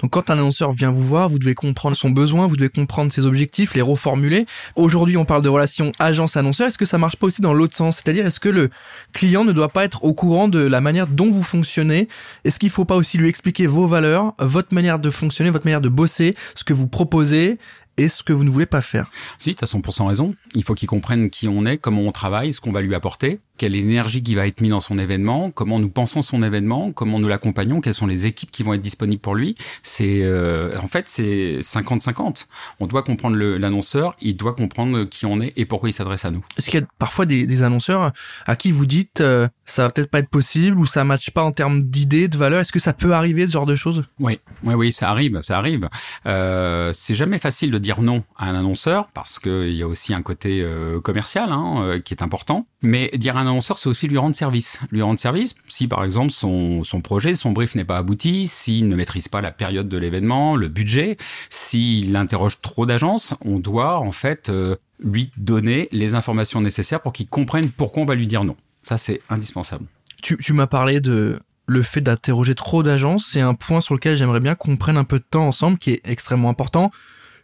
Donc 0.00 0.10
quand 0.10 0.30
un 0.30 0.34
annonceur 0.34 0.72
vient 0.72 0.90
vous 0.90 1.04
voir, 1.04 1.28
vous 1.28 1.38
devez 1.38 1.54
comprendre 1.54 1.96
son 1.96 2.10
besoin, 2.10 2.46
vous 2.46 2.56
devez 2.56 2.68
comprendre 2.68 3.12
ses 3.12 3.26
objectifs, 3.26 3.74
les 3.74 3.82
reformuler. 3.82 4.46
Aujourd'hui, 4.74 5.16
on 5.16 5.24
parle 5.24 5.42
de 5.42 5.48
relation 5.48 5.92
agence-annonceur. 5.98 6.68
Est-ce 6.68 6.78
que 6.78 6.84
ça 6.84 6.98
marche 6.98 7.16
pas 7.16 7.26
aussi 7.26 7.42
dans 7.42 7.54
l'autre 7.54 7.76
sens? 7.76 7.96
C'est-à-dire, 7.96 8.26
est-ce 8.26 8.40
que 8.40 8.48
le 8.48 8.70
client 9.12 9.44
ne 9.44 9.52
doit 9.52 9.68
pas 9.68 9.84
être 9.84 10.04
au 10.04 10.14
courant 10.14 10.48
de 10.48 10.58
la 10.58 10.80
manière 10.80 11.06
dont 11.06 11.30
vous 11.30 11.42
fonctionnez? 11.42 12.08
Est-ce 12.44 12.58
qu'il 12.58 12.70
faut 12.70 12.84
pas 12.84 12.96
aussi 12.96 13.18
lui 13.18 13.28
expliquer 13.28 13.66
vos 13.66 13.86
valeurs, 13.86 14.34
votre 14.38 14.74
manière 14.74 14.98
de 14.98 15.10
fonctionner, 15.10 15.50
votre 15.50 15.66
manière 15.66 15.80
de 15.80 15.88
bosser, 15.88 16.34
ce 16.54 16.64
que 16.64 16.72
vous 16.72 16.88
proposez? 16.88 17.58
Et 17.96 18.08
ce 18.08 18.22
que 18.22 18.32
vous 18.32 18.44
ne 18.44 18.50
voulez 18.50 18.66
pas 18.66 18.80
faire. 18.80 19.10
Si, 19.38 19.54
tu 19.54 19.64
as 19.64 19.66
100% 19.66 20.06
raison. 20.06 20.34
Il 20.54 20.62
faut 20.62 20.74
qu'il 20.74 20.88
comprenne 20.88 21.30
qui 21.30 21.48
on 21.48 21.66
est, 21.66 21.78
comment 21.78 22.02
on 22.02 22.12
travaille, 22.12 22.52
ce 22.52 22.60
qu'on 22.60 22.72
va 22.72 22.80
lui 22.80 22.94
apporter, 22.94 23.40
quelle 23.56 23.74
énergie 23.74 24.22
qui 24.22 24.34
va 24.34 24.46
être 24.46 24.60
mise 24.60 24.70
dans 24.70 24.80
son 24.80 24.98
événement, 24.98 25.50
comment 25.50 25.78
nous 25.78 25.88
pensons 25.88 26.22
son 26.22 26.42
événement, 26.42 26.92
comment 26.92 27.18
nous 27.18 27.28
l'accompagnons, 27.28 27.80
quelles 27.80 27.94
sont 27.94 28.06
les 28.06 28.26
équipes 28.26 28.50
qui 28.50 28.62
vont 28.62 28.74
être 28.74 28.82
disponibles 28.82 29.20
pour 29.20 29.34
lui. 29.34 29.56
C'est 29.82 30.20
euh, 30.22 30.76
en 30.78 30.86
fait 30.86 31.08
c'est 31.08 31.60
50-50. 31.60 32.46
On 32.80 32.86
doit 32.86 33.02
comprendre 33.02 33.36
l'annonceur, 33.36 34.16
il 34.20 34.36
doit 34.36 34.54
comprendre 34.54 35.04
qui 35.04 35.26
on 35.26 35.40
est 35.40 35.52
et 35.56 35.64
pourquoi 35.64 35.88
il 35.88 35.92
s'adresse 35.92 36.24
à 36.24 36.30
nous. 36.30 36.44
Est-ce 36.58 36.70
qu'il 36.70 36.80
y 36.80 36.82
a 36.82 36.86
parfois 36.98 37.26
des, 37.26 37.46
des, 37.46 37.62
annonceurs 37.62 38.12
à 38.46 38.56
qui 38.56 38.72
vous 38.72 38.86
dites 38.86 39.20
euh, 39.20 39.48
ça 39.64 39.82
va 39.82 39.90
peut-être 39.90 40.10
pas 40.10 40.20
être 40.20 40.28
possible 40.28 40.78
ou 40.78 40.86
ça 40.86 41.04
matche 41.04 41.30
pas 41.30 41.42
en 41.42 41.52
termes 41.52 41.82
d'idées, 41.82 42.28
de 42.28 42.36
valeurs 42.36 42.60
Est-ce 42.60 42.72
que 42.72 42.78
ça 42.78 42.92
peut 42.92 43.12
arriver 43.12 43.46
ce 43.46 43.52
genre 43.52 43.66
de 43.66 43.74
choses? 43.74 44.04
Oui, 44.20 44.38
oui, 44.62 44.74
oui, 44.74 44.92
ça 44.92 45.10
arrive, 45.10 45.40
ça 45.42 45.58
arrive. 45.58 45.88
Euh, 46.26 46.92
c'est 46.92 47.14
jamais 47.14 47.38
facile 47.38 47.70
de 47.70 47.78
dire 47.86 48.02
non 48.02 48.24
à 48.36 48.50
un 48.50 48.54
annonceur 48.58 49.06
parce 49.14 49.38
qu'il 49.38 49.72
y 49.72 49.82
a 49.82 49.86
aussi 49.86 50.12
un 50.12 50.22
côté 50.22 50.60
euh, 50.60 51.00
commercial 51.00 51.52
hein, 51.52 51.76
euh, 51.78 52.00
qui 52.00 52.12
est 52.14 52.22
important. 52.22 52.66
Mais 52.82 53.10
dire 53.14 53.36
à 53.36 53.40
un 53.40 53.46
annonceur, 53.46 53.78
c'est 53.78 53.88
aussi 53.88 54.08
lui 54.08 54.18
rendre 54.18 54.34
service. 54.34 54.80
Lui 54.90 55.02
rendre 55.02 55.20
service 55.20 55.54
si 55.68 55.86
par 55.86 56.02
exemple 56.04 56.32
son, 56.32 56.82
son 56.82 57.00
projet, 57.00 57.34
son 57.36 57.52
brief 57.52 57.76
n'est 57.76 57.84
pas 57.84 57.98
abouti, 57.98 58.48
s'il 58.48 58.88
ne 58.88 58.96
maîtrise 58.96 59.28
pas 59.28 59.40
la 59.40 59.52
période 59.52 59.88
de 59.88 59.98
l'événement, 59.98 60.56
le 60.56 60.68
budget, 60.68 61.16
s'il 61.48 62.16
interroge 62.16 62.60
trop 62.60 62.86
d'agences, 62.86 63.34
on 63.44 63.60
doit 63.60 63.98
en 63.98 64.12
fait 64.12 64.48
euh, 64.48 64.74
lui 64.98 65.30
donner 65.36 65.88
les 65.92 66.16
informations 66.16 66.60
nécessaires 66.60 67.00
pour 67.00 67.12
qu'il 67.12 67.28
comprenne 67.28 67.70
pourquoi 67.70 68.02
on 68.02 68.06
va 68.06 68.16
lui 68.16 68.26
dire 68.26 68.42
non. 68.42 68.56
Ça, 68.82 68.98
c'est 68.98 69.20
indispensable. 69.30 69.86
Tu, 70.22 70.36
tu 70.38 70.52
m'as 70.52 70.66
parlé 70.66 71.00
de 71.00 71.38
le 71.66 71.82
fait 71.82 72.00
d'interroger 72.00 72.54
trop 72.54 72.82
d'agences. 72.82 73.26
C'est 73.30 73.40
un 73.40 73.54
point 73.54 73.80
sur 73.80 73.94
lequel 73.94 74.16
j'aimerais 74.16 74.40
bien 74.40 74.54
qu'on 74.54 74.76
prenne 74.76 74.96
un 74.96 75.04
peu 75.04 75.18
de 75.18 75.24
temps 75.28 75.46
ensemble, 75.46 75.78
qui 75.78 75.90
est 75.90 76.00
extrêmement 76.04 76.48
important. 76.48 76.90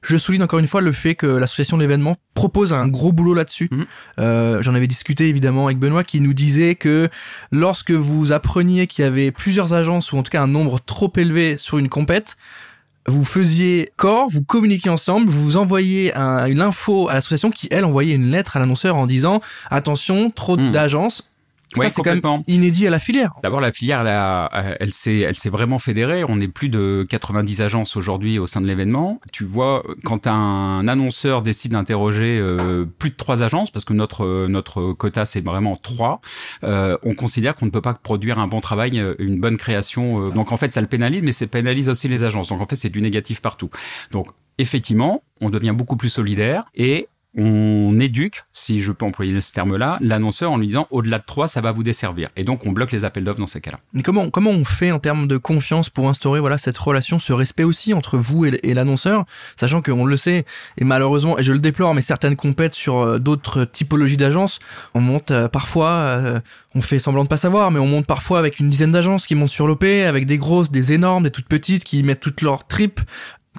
Je 0.03 0.17
souligne 0.17 0.43
encore 0.43 0.59
une 0.59 0.67
fois 0.67 0.81
le 0.81 0.93
fait 0.93 1.15
que 1.15 1.27
l'association 1.27 1.77
de 1.77 1.83
l'événement 1.83 2.17
propose 2.35 2.73
un 2.73 2.89
gros 2.89 3.13
boulot 3.13 3.35
là-dessus. 3.35 3.69
Mhm. 3.71 3.87
Euh, 4.19 4.63
J'en 4.63 4.75
avais 4.75 4.89
discuté 4.89 5.29
évidemment 5.29 5.67
avec 5.67 5.79
Benoît 5.79 6.05
qui 6.05 6.21
nous 6.21 6.35
disait 6.35 6.75
que 6.75 7.09
lorsque 7.51 7.93
vous 7.93 8.33
appreniez 8.33 8.87
qu'il 8.87 9.05
y 9.05 9.09
avait 9.09 9.31
plusieurs 9.31 9.75
agences 9.75 10.13
ou 10.13 10.19
en 10.19 10.23
tout 10.23 10.31
cas 10.31 10.43
un 10.43 10.49
nombre 10.49 10.81
trop 10.81 11.13
élevé 11.17 11.57
sur 11.57 11.79
une 11.79 11.89
compète, 11.89 12.37
vous 13.07 13.25
faisiez 13.25 13.91
corps, 13.97 14.29
vous 14.31 14.45
communiquiez 14.45 14.91
ensemble, 14.91 15.29
vous 15.29 15.57
envoyiez 15.57 16.15
une 16.15 16.61
info 16.61 17.09
à 17.09 17.15
l'association 17.15 17.51
qui, 17.51 17.69
elle, 17.71 17.85
envoyait 17.85 18.15
une 18.15 18.31
lettre 18.31 18.57
à 18.57 18.61
l'annonceur 18.61 18.97
en 18.97 19.07
disant 19.07 19.41
attention, 19.71 20.31
trop 20.31 20.57
hmm. 20.57 20.71
d'agences, 20.71 21.32
ça, 21.75 21.91
c'est 21.91 22.03
quand 22.03 22.15
même 22.15 22.43
inédit 22.47 22.87
à 22.87 22.91
la 22.91 22.99
filière. 22.99 23.33
D'abord, 23.43 23.61
la 23.61 23.73
filière, 23.73 24.01
elle, 24.01 24.09
a, 24.09 24.51
elle 24.81 24.93
s'est, 24.93 25.19
elle 25.19 25.37
s'est 25.37 25.51
vraiment 25.51 25.79
fédérée. 25.79 26.25
On 26.27 26.41
est 26.41 26.49
plus 26.49 26.69
de 26.69 27.07
90 27.09 27.63
agences 27.63 27.97
aujourd'hui 27.97 28.39
au 28.39 28.47
sein 28.47 28.61
de 28.61 28.67
l'événement. 28.67 29.21
Tu 29.33 29.45
vois, 29.45 29.83
quand 30.05 30.27
un 30.27 30.87
annonceur 30.89 31.43
décide 31.43 31.73
d'interroger 31.73 32.39
euh, 32.41 32.85
plus 32.85 33.11
de 33.11 33.17
trois 33.17 33.43
agences, 33.43 33.71
parce 33.71 33.85
que 33.85 33.93
notre 33.93 34.47
notre 34.47 34.93
quota 34.93 35.25
c'est 35.25 35.45
vraiment 35.45 35.77
trois, 35.77 36.21
euh, 36.65 36.97
on 37.03 37.15
considère 37.15 37.55
qu'on 37.55 37.67
ne 37.67 37.71
peut 37.71 37.81
pas 37.81 37.95
produire 37.95 38.39
un 38.39 38.47
bon 38.47 38.61
travail, 38.61 38.99
euh, 38.99 39.15
une 39.19 39.41
bonne 39.41 39.57
création. 39.57 40.29
donc 40.31 40.53
en 40.53 40.57
fait, 40.57 40.73
ça 40.73 40.81
le 40.81 40.87
pénalise, 40.87 41.23
mais 41.23 41.33
ça 41.33 41.47
pénalise 41.47 41.89
aussi 41.89 42.09
les 42.09 42.25
agences. 42.25 42.49
Donc 42.49 42.61
en 42.61 42.67
fait, 42.67 42.77
c'est 42.77 42.91
du 42.91 43.03
négatif 43.03 43.41
partout. 43.41 43.71
Donc 44.11 44.29
effectivement, 44.59 45.23
on 45.41 45.51
devient 45.51 45.75
beaucoup 45.75 45.97
plus 45.97 46.09
solidaire 46.09 46.65
et 46.75 47.07
on 47.37 47.99
éduque, 47.99 48.45
si 48.53 48.83
je 48.83 48.93
peux 48.93 49.07
employer 49.07 49.41
ce 49.41 49.53
terme-là, 49.53 49.97
l'annonceur 50.03 50.53
en 50.53 50.59
lui 50.59 50.67
disant 50.67 50.87
au-delà 50.91 51.19
de 51.19 51.25
3, 51.25 51.49
ça 51.49 51.63
va 51.63 51.73
vous 51.73 51.83
desservir. 51.83 52.29
Et 52.37 52.45
donc 52.45 52.67
on 52.67 52.73
bloque 52.73 52.93
les 52.93 53.05
appels 53.05 53.25
d'offres 53.25 53.41
dans 53.41 53.47
ces 53.47 53.61
cas-là. 53.61 53.81
Mais 53.95 54.03
comment 54.03 54.29
comment 54.29 54.51
on 54.51 54.65
fait 54.65 54.93
en 54.93 54.99
termes 54.99 55.27
de 55.27 55.39
confiance 55.39 55.89
pour 55.89 56.09
instaurer 56.09 56.41
voilà 56.41 56.59
cette 56.59 56.77
relation, 56.77 57.19
ce 57.19 57.33
respect 57.33 57.65
aussi 57.65 57.95
entre 57.95 58.19
vous 58.19 58.45
et, 58.45 58.75
l'annonceur, 58.75 59.25
sachant 59.57 59.81
qu'on 59.81 60.05
le 60.05 60.17
sait 60.17 60.45
et 60.77 60.85
malheureusement 60.85 61.39
et 61.39 61.43
je 61.43 61.53
le 61.53 61.59
déplore, 61.59 61.95
mais 61.95 62.03
certaines 62.03 62.37
compètent 62.37 62.75
sur 62.75 62.99
euh, 62.99 63.19
d'autres 63.19 63.65
typologies 63.65 64.17
d'agences, 64.19 64.59
on 64.95 65.01
monte 65.01 65.31
euh, 65.31 65.49
parfois, 65.49 65.91
euh, 65.91 66.41
on 66.75 66.83
fait 66.83 66.99
semblant 66.99 67.25
de 67.25 67.29
pas 67.29 67.37
savoir, 67.39 67.71
mais 67.71 67.79
on 67.79 67.87
monte 67.87 68.07
parfois 68.07 68.39
avec 68.39 68.61
une 68.61 68.69
dizaine 68.69 68.93
d'agences 68.93 69.27
qui 69.27 69.35
montent 69.35 69.49
sur 69.49 69.67
l'OP, 69.67 69.85
avec 69.85 70.27
des 70.27 70.37
grosses, 70.37 70.71
des 70.71 70.93
énormes, 70.93 71.25
des 71.25 71.31
toutes 71.31 71.49
petites 71.49 71.85
qui 71.85 72.03
mettent 72.03 72.21
toutes 72.21 72.43
leurs 72.43 72.67
tripes. 72.67 73.01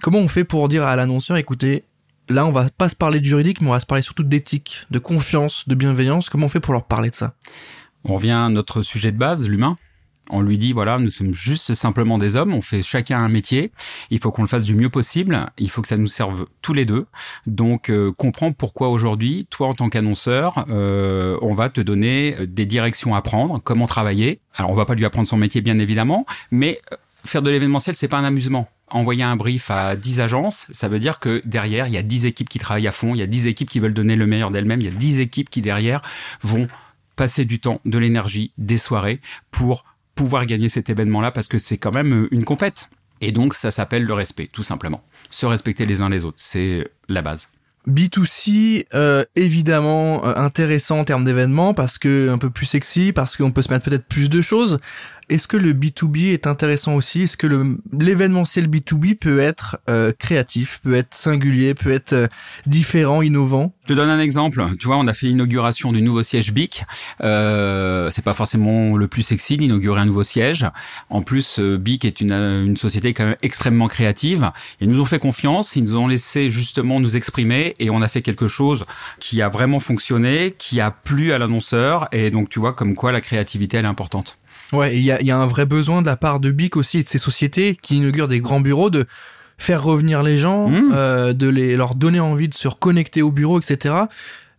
Comment 0.01 0.19
on 0.19 0.27
fait 0.27 0.43
pour 0.43 0.67
dire 0.69 0.83
à 0.83 0.95
l'annonceur, 0.95 1.37
écoutez, 1.37 1.85
là, 2.29 2.45
on 2.45 2.51
va 2.51 2.69
pas 2.69 2.89
se 2.89 2.95
parler 2.95 3.19
de 3.19 3.25
juridique, 3.25 3.61
mais 3.61 3.67
on 3.67 3.71
va 3.71 3.79
se 3.79 3.85
parler 3.85 4.01
surtout 4.01 4.23
d'éthique, 4.23 4.85
de 4.91 4.99
confiance, 4.99 5.67
de 5.67 5.75
bienveillance. 5.75 6.29
Comment 6.29 6.47
on 6.47 6.49
fait 6.49 6.59
pour 6.59 6.73
leur 6.73 6.85
parler 6.85 7.09
de 7.09 7.15
ça 7.15 7.35
On 8.05 8.15
revient 8.15 8.31
à 8.31 8.49
notre 8.49 8.81
sujet 8.81 9.11
de 9.11 9.17
base, 9.17 9.47
l'humain. 9.47 9.77
On 10.29 10.41
lui 10.41 10.57
dit, 10.57 10.71
voilà, 10.71 10.99
nous 10.99 11.09
sommes 11.09 11.33
juste 11.33 11.73
simplement 11.73 12.17
des 12.17 12.37
hommes, 12.37 12.53
on 12.53 12.61
fait 12.61 12.81
chacun 12.81 13.19
un 13.19 13.27
métier, 13.27 13.73
il 14.09 14.19
faut 14.19 14.31
qu'on 14.31 14.41
le 14.41 14.47
fasse 14.47 14.63
du 14.63 14.73
mieux 14.73 14.89
possible, 14.89 15.47
il 15.57 15.69
faut 15.69 15.81
que 15.81 15.87
ça 15.89 15.97
nous 15.97 16.07
serve 16.07 16.45
tous 16.61 16.73
les 16.73 16.85
deux. 16.85 17.07
Donc, 17.45 17.89
euh, 17.89 18.13
comprends 18.17 18.53
pourquoi 18.53 18.87
aujourd'hui, 18.87 19.47
toi 19.49 19.67
en 19.67 19.73
tant 19.73 19.89
qu'annonceur, 19.89 20.63
euh, 20.69 21.37
on 21.41 21.51
va 21.51 21.69
te 21.69 21.81
donner 21.81 22.37
des 22.47 22.65
directions 22.65 23.15
à 23.15 23.21
prendre, 23.21 23.59
comment 23.61 23.85
travailler. 23.85 24.39
Alors, 24.55 24.71
on 24.71 24.75
va 24.75 24.85
pas 24.85 24.95
lui 24.95 25.03
apprendre 25.03 25.27
son 25.27 25.35
métier, 25.35 25.59
bien 25.59 25.77
évidemment, 25.77 26.25
mais 26.51 26.79
euh, 26.93 26.95
faire 27.25 27.41
de 27.41 27.49
l'événementiel, 27.49 27.93
c'est 27.93 28.07
pas 28.07 28.17
un 28.17 28.23
amusement 28.23 28.69
envoyer 28.93 29.23
un 29.23 29.35
brief 29.35 29.69
à 29.71 29.95
10 29.95 30.21
agences, 30.21 30.67
ça 30.71 30.87
veut 30.87 30.99
dire 30.99 31.19
que 31.19 31.41
derrière, 31.45 31.87
il 31.87 31.93
y 31.93 31.97
a 31.97 32.03
10 32.03 32.25
équipes 32.25 32.49
qui 32.49 32.59
travaillent 32.59 32.87
à 32.87 32.91
fond, 32.91 33.15
il 33.15 33.19
y 33.19 33.23
a 33.23 33.27
10 33.27 33.47
équipes 33.47 33.69
qui 33.69 33.79
veulent 33.79 33.93
donner 33.93 34.15
le 34.15 34.27
meilleur 34.27 34.51
d'elles-mêmes, 34.51 34.81
il 34.81 34.85
y 34.85 34.89
a 34.89 34.91
10 34.91 35.19
équipes 35.19 35.49
qui 35.49 35.61
derrière 35.61 36.01
vont 36.41 36.67
passer 37.15 37.45
du 37.45 37.59
temps, 37.59 37.81
de 37.85 37.97
l'énergie, 37.97 38.51
des 38.57 38.77
soirées 38.77 39.19
pour 39.51 39.85
pouvoir 40.15 40.45
gagner 40.45 40.69
cet 40.69 40.89
événement-là 40.89 41.31
parce 41.31 41.47
que 41.47 41.57
c'est 41.57 41.77
quand 41.77 41.93
même 41.93 42.27
une 42.31 42.45
compète. 42.45 42.89
Et 43.21 43.31
donc, 43.31 43.53
ça 43.53 43.71
s'appelle 43.71 44.03
le 44.03 44.13
respect, 44.13 44.49
tout 44.51 44.63
simplement. 44.63 45.03
Se 45.29 45.45
respecter 45.45 45.85
les 45.85 46.01
uns 46.01 46.09
les 46.09 46.25
autres, 46.25 46.39
c'est 46.39 46.87
la 47.07 47.21
base. 47.21 47.49
B2C, 47.87 48.85
euh, 48.93 49.25
évidemment 49.35 50.25
euh, 50.25 50.35
intéressant 50.35 50.99
en 50.99 51.03
termes 51.03 51.25
d'événements 51.25 51.73
parce 51.73 51.97
que 51.97 52.29
un 52.29 52.37
peu 52.37 52.49
plus 52.49 52.65
sexy, 52.65 53.11
parce 53.11 53.35
qu'on 53.35 53.51
peut 53.51 53.61
se 53.61 53.69
mettre 53.69 53.85
peut-être 53.85 54.05
plus 54.05 54.29
de 54.29 54.41
choses. 54.41 54.79
Est-ce 55.29 55.47
que 55.47 55.57
le 55.57 55.73
B2B 55.73 56.33
est 56.33 56.47
intéressant 56.47 56.95
aussi? 56.95 57.23
Est-ce 57.23 57.37
que 57.37 57.47
l'événementiel 57.97 58.67
B2B 58.67 59.17
peut 59.17 59.39
être 59.39 59.77
euh, 59.89 60.11
créatif, 60.17 60.79
peut 60.83 60.95
être 60.95 61.13
singulier, 61.13 61.73
peut 61.73 61.91
être 61.91 62.13
euh, 62.13 62.27
différent, 62.65 63.21
innovant? 63.21 63.73
Je 63.83 63.89
te 63.89 63.93
donne 63.93 64.09
un 64.09 64.19
exemple. 64.19 64.63
Tu 64.79 64.87
vois, 64.87 64.97
on 64.97 65.07
a 65.07 65.13
fait 65.13 65.27
l'inauguration 65.27 65.91
du 65.91 66.01
nouveau 66.01 66.23
siège 66.23 66.53
BIC. 66.53 66.83
Euh, 67.21 68.09
c'est 68.11 68.23
pas 68.23 68.33
forcément 68.33 68.95
le 68.95 69.07
plus 69.07 69.23
sexy 69.23 69.57
d'inaugurer 69.57 70.01
un 70.01 70.05
nouveau 70.05 70.23
siège. 70.23 70.65
En 71.09 71.21
plus, 71.21 71.59
euh, 71.59 71.77
BIC 71.77 72.05
est 72.05 72.21
une, 72.21 72.33
une 72.33 72.77
société 72.77 73.13
quand 73.13 73.25
même 73.25 73.35
extrêmement 73.41 73.87
créative. 73.87 74.51
Ils 74.79 74.89
nous 74.89 75.01
ont 75.01 75.05
fait 75.05 75.19
confiance, 75.19 75.75
ils 75.75 75.83
nous 75.83 75.97
ont 75.97 76.07
laissé 76.07 76.49
justement 76.49 76.99
nous 76.99 77.17
exprimer 77.17 77.73
et 77.79 77.89
on 77.89 78.01
a 78.01 78.07
fait 78.07 78.21
quelque 78.21 78.47
chose 78.47 78.85
qui 79.19 79.41
a 79.41 79.49
vraiment 79.49 79.79
fonctionné, 79.79 80.53
qui 80.57 80.79
a 80.81 80.91
plu 80.91 81.33
à 81.33 81.37
l'annonceur. 81.37 82.07
Et 82.11 82.31
donc, 82.31 82.49
tu 82.49 82.59
vois, 82.59 82.73
comme 82.73 82.95
quoi 82.95 83.11
la 83.11 83.21
créativité, 83.21 83.77
elle 83.77 83.85
est 83.85 83.87
importante. 83.87 84.37
Ouais, 84.73 84.97
il 84.97 85.03
y 85.03 85.11
a, 85.11 85.21
y 85.21 85.31
a, 85.31 85.37
un 85.37 85.45
vrai 85.45 85.65
besoin 85.65 86.01
de 86.01 86.07
la 86.07 86.17
part 86.17 86.39
de 86.39 86.51
BIC 86.51 86.75
aussi 86.75 86.99
et 86.99 87.03
de 87.03 87.09
ces 87.09 87.17
sociétés 87.17 87.77
qui 87.81 87.97
inaugurent 87.97 88.27
des 88.27 88.41
grands 88.41 88.59
bureaux 88.59 88.89
de 88.89 89.05
faire 89.57 89.83
revenir 89.83 90.23
les 90.23 90.37
gens, 90.37 90.67
mmh. 90.67 90.91
euh, 90.93 91.33
de 91.33 91.47
les, 91.47 91.75
leur 91.77 91.95
donner 91.95 92.19
envie 92.19 92.49
de 92.49 92.53
se 92.53 92.67
reconnecter 92.67 93.21
au 93.21 93.31
bureau, 93.31 93.59
etc. 93.59 93.95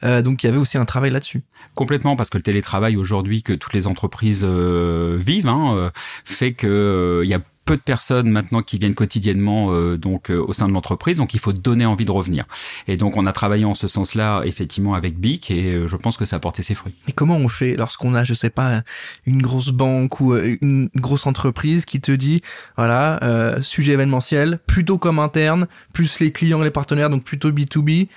Euh, 0.05 0.23
donc 0.23 0.43
il 0.43 0.47
y 0.47 0.49
avait 0.49 0.59
aussi 0.59 0.79
un 0.79 0.85
travail 0.85 1.11
là-dessus. 1.11 1.43
Complètement, 1.75 2.17
parce 2.17 2.31
que 2.31 2.37
le 2.37 2.43
télétravail 2.43 2.97
aujourd'hui 2.97 3.43
que 3.43 3.53
toutes 3.53 3.73
les 3.73 3.87
entreprises 3.87 4.45
euh, 4.45 5.17
vivent 5.19 5.49
hein, 5.49 5.75
euh, 5.77 5.91
fait 6.25 6.53
que 6.53 6.67
euh, 6.67 7.25
il 7.25 7.31
y 7.31 7.35
a 7.35 7.41
peu 7.65 7.77
de 7.77 7.81
personnes 7.81 8.29
maintenant 8.29 8.63
qui 8.63 8.79
viennent 8.79 8.95
quotidiennement 8.95 9.73
euh, 9.73 9.97
donc 9.97 10.31
euh, 10.31 10.39
au 10.39 10.53
sein 10.53 10.69
de 10.69 10.73
l'entreprise, 10.73 11.19
donc 11.19 11.35
il 11.35 11.41
faut 11.41 11.53
donner 11.53 11.87
envie 11.87 12.05
de 12.05 12.11
revenir. 12.11 12.45
Et 12.89 12.97
donc 12.97 13.17
on 13.17 13.27
a 13.27 13.33
travaillé 13.33 13.65
en 13.65 13.75
ce 13.75 13.89
sens-là 13.89 14.43
effectivement 14.45 14.95
avec 14.95 15.19
BIC 15.19 15.51
et 15.51 15.75
euh, 15.75 15.87
je 15.87 15.97
pense 15.97 16.17
que 16.17 16.25
ça 16.25 16.37
a 16.37 16.39
porté 16.39 16.63
ses 16.63 16.75
fruits. 16.75 16.95
Et 17.09 17.13
comment 17.13 17.37
on 17.37 17.49
fait 17.49 17.77
lorsqu'on 17.77 18.15
a 18.15 18.25
je 18.25 18.35
sais 18.35 18.51
pas 18.51 18.83
une 19.27 19.43
grosse 19.43 19.71
banque 19.71 20.21
ou 20.21 20.35
une 20.37 20.91
grosse 20.95 21.27
entreprise 21.27 21.85
qui 21.85 22.01
te 22.01 22.13
dit 22.13 22.43
voilà 22.77 23.23
euh, 23.23 23.63
sujet 23.63 23.93
événementiel 23.93 24.59
plutôt 24.67 24.99
comme 24.99 25.19
interne, 25.19 25.67
plus 25.93 26.21
les 26.21 26.33
clients 26.33 26.61
et 26.61 26.65
les 26.65 26.71
partenaires 26.71 27.11
donc 27.11 27.25
plutôt 27.25 27.51
B2B. 27.51 28.09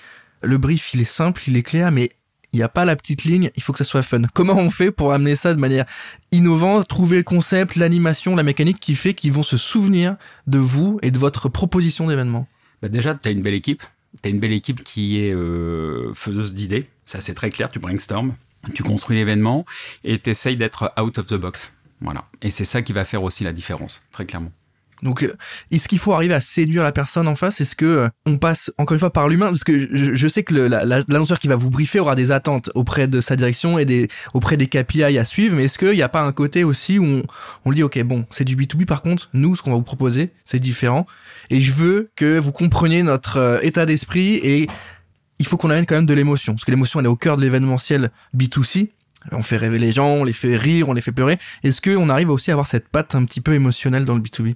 Le 0.43 0.57
brief 0.57 0.93
il 0.93 1.01
est 1.01 1.05
simple, 1.05 1.41
il 1.47 1.57
est 1.57 1.63
clair, 1.63 1.91
mais 1.91 2.11
il 2.53 2.57
n'y 2.57 2.63
a 2.63 2.69
pas 2.69 2.85
la 2.85 2.95
petite 2.95 3.23
ligne, 3.23 3.51
il 3.55 3.63
faut 3.63 3.73
que 3.73 3.77
ça 3.79 3.83
soit 3.83 4.03
fun. 4.03 4.21
Comment 4.33 4.55
on 4.57 4.69
fait 4.69 4.91
pour 4.91 5.13
amener 5.13 5.35
ça 5.35 5.53
de 5.53 5.59
manière 5.59 5.85
innovante, 6.31 6.87
trouver 6.87 7.17
le 7.17 7.23
concept, 7.23 7.75
l'animation, 7.75 8.35
la 8.35 8.43
mécanique 8.43 8.79
qui 8.79 8.95
fait 8.95 9.13
qu'ils 9.13 9.33
vont 9.33 9.43
se 9.43 9.57
souvenir 9.57 10.15
de 10.47 10.57
vous 10.57 10.99
et 11.01 11.11
de 11.11 11.19
votre 11.19 11.49
proposition 11.49 12.07
d'événement? 12.07 12.47
Bah 12.81 12.89
Déjà, 12.89 13.15
tu 13.15 13.27
as 13.27 13.31
une 13.31 13.41
belle 13.41 13.53
équipe. 13.53 13.83
Tu 14.21 14.29
as 14.29 14.31
une 14.31 14.39
belle 14.39 14.53
équipe 14.53 14.83
qui 14.83 15.21
est 15.21 15.33
euh, 15.33 16.13
faiseuse 16.13 16.53
d'idées. 16.53 16.89
Ça, 17.05 17.21
c'est 17.21 17.33
très 17.33 17.49
clair. 17.49 17.69
Tu 17.69 17.79
brainstorm, 17.79 18.33
tu 18.73 18.83
construis 18.83 19.17
l'événement 19.17 19.65
et 20.03 20.17
tu 20.17 20.29
essayes 20.29 20.55
d'être 20.55 20.93
out 20.99 21.17
of 21.17 21.25
the 21.27 21.35
box. 21.35 21.71
Voilà. 22.01 22.25
Et 22.41 22.51
c'est 22.51 22.65
ça 22.65 22.81
qui 22.81 22.93
va 22.93 23.05
faire 23.05 23.23
aussi 23.23 23.43
la 23.43 23.53
différence, 23.53 24.03
très 24.11 24.25
clairement. 24.25 24.51
Donc, 25.03 25.23
euh, 25.23 25.35
est-ce 25.71 25.87
qu'il 25.87 25.99
faut 25.99 26.13
arriver 26.13 26.33
à 26.33 26.41
séduire 26.41 26.83
la 26.83 26.91
personne 26.91 27.27
en 27.27 27.35
face? 27.35 27.61
Est-ce 27.61 27.75
que 27.75 27.85
euh, 27.85 28.09
on 28.25 28.37
passe 28.37 28.71
encore 28.77 28.95
une 28.95 28.99
fois 28.99 29.13
par 29.13 29.29
l'humain? 29.29 29.47
Parce 29.47 29.63
que 29.63 29.87
je, 29.91 30.27
sais 30.27 30.43
que 30.43 30.53
l'annonceur 30.53 31.35
la, 31.35 31.39
qui 31.39 31.47
va 31.47 31.55
vous 31.55 31.69
briefer 31.69 31.99
aura 31.99 32.15
des 32.15 32.31
attentes 32.31 32.71
auprès 32.73 33.07
de 33.07 33.21
sa 33.21 33.35
direction 33.35 33.77
et 33.77 34.07
auprès 34.33 34.57
des 34.57 34.67
KPI 34.67 35.03
à 35.03 35.25
suivre. 35.25 35.55
Mais 35.55 35.65
est-ce 35.65 35.77
qu'il 35.77 35.93
n'y 35.93 36.01
a 36.01 36.09
pas 36.09 36.21
un 36.21 36.31
côté 36.31 36.63
aussi 36.63 36.97
où 36.99 37.05
on, 37.05 37.23
on 37.65 37.71
dit 37.71 37.83
ok 37.83 38.01
bon 38.03 38.25
c'est 38.31 38.43
du 38.43 38.55
B2B 38.55 38.85
par 38.85 39.01
contre 39.01 39.29
nous 39.33 39.55
ce 39.55 39.61
qu'on 39.61 39.71
va 39.71 39.77
vous 39.77 39.83
proposer 39.83 40.31
c'est 40.45 40.59
différent. 40.59 41.05
Et 41.49 41.61
je 41.61 41.71
veux 41.71 42.09
que 42.15 42.39
vous 42.39 42.51
compreniez 42.51 43.03
notre 43.03 43.37
euh, 43.37 43.59
état 43.61 43.85
d'esprit 43.85 44.35
et 44.35 44.67
il 45.39 45.45
faut 45.45 45.57
qu'on 45.57 45.69
amène 45.69 45.85
quand 45.85 45.95
même 45.95 46.05
de 46.05 46.13
l'émotion. 46.13 46.53
Parce 46.53 46.65
que 46.65 46.71
l'émotion 46.71 46.99
elle 46.99 47.05
est 47.05 47.09
au 47.09 47.15
cœur 47.15 47.37
de 47.37 47.41
l'événementiel 47.41 48.11
B2C 48.35 48.89
on 49.31 49.43
fait 49.43 49.57
rêver 49.57 49.79
les 49.79 49.91
gens, 49.91 50.09
on 50.09 50.23
les 50.23 50.31
fait 50.31 50.55
rire, 50.55 50.87
on 50.87 50.93
les 50.93 51.01
fait 51.01 51.11
pleurer. 51.11 51.37
Est-ce 51.63 51.81
qu'on 51.81 52.07
arrive 52.07 52.29
aussi 52.29 52.51
à 52.51 52.53
avoir 52.53 52.67
cette 52.67 52.87
patte 52.87 53.13
un 53.13 53.25
petit 53.25 53.41
peu 53.41 53.53
émotionnelle 53.53 54.05
dans 54.05 54.15
le 54.15 54.21
B2B 54.21 54.55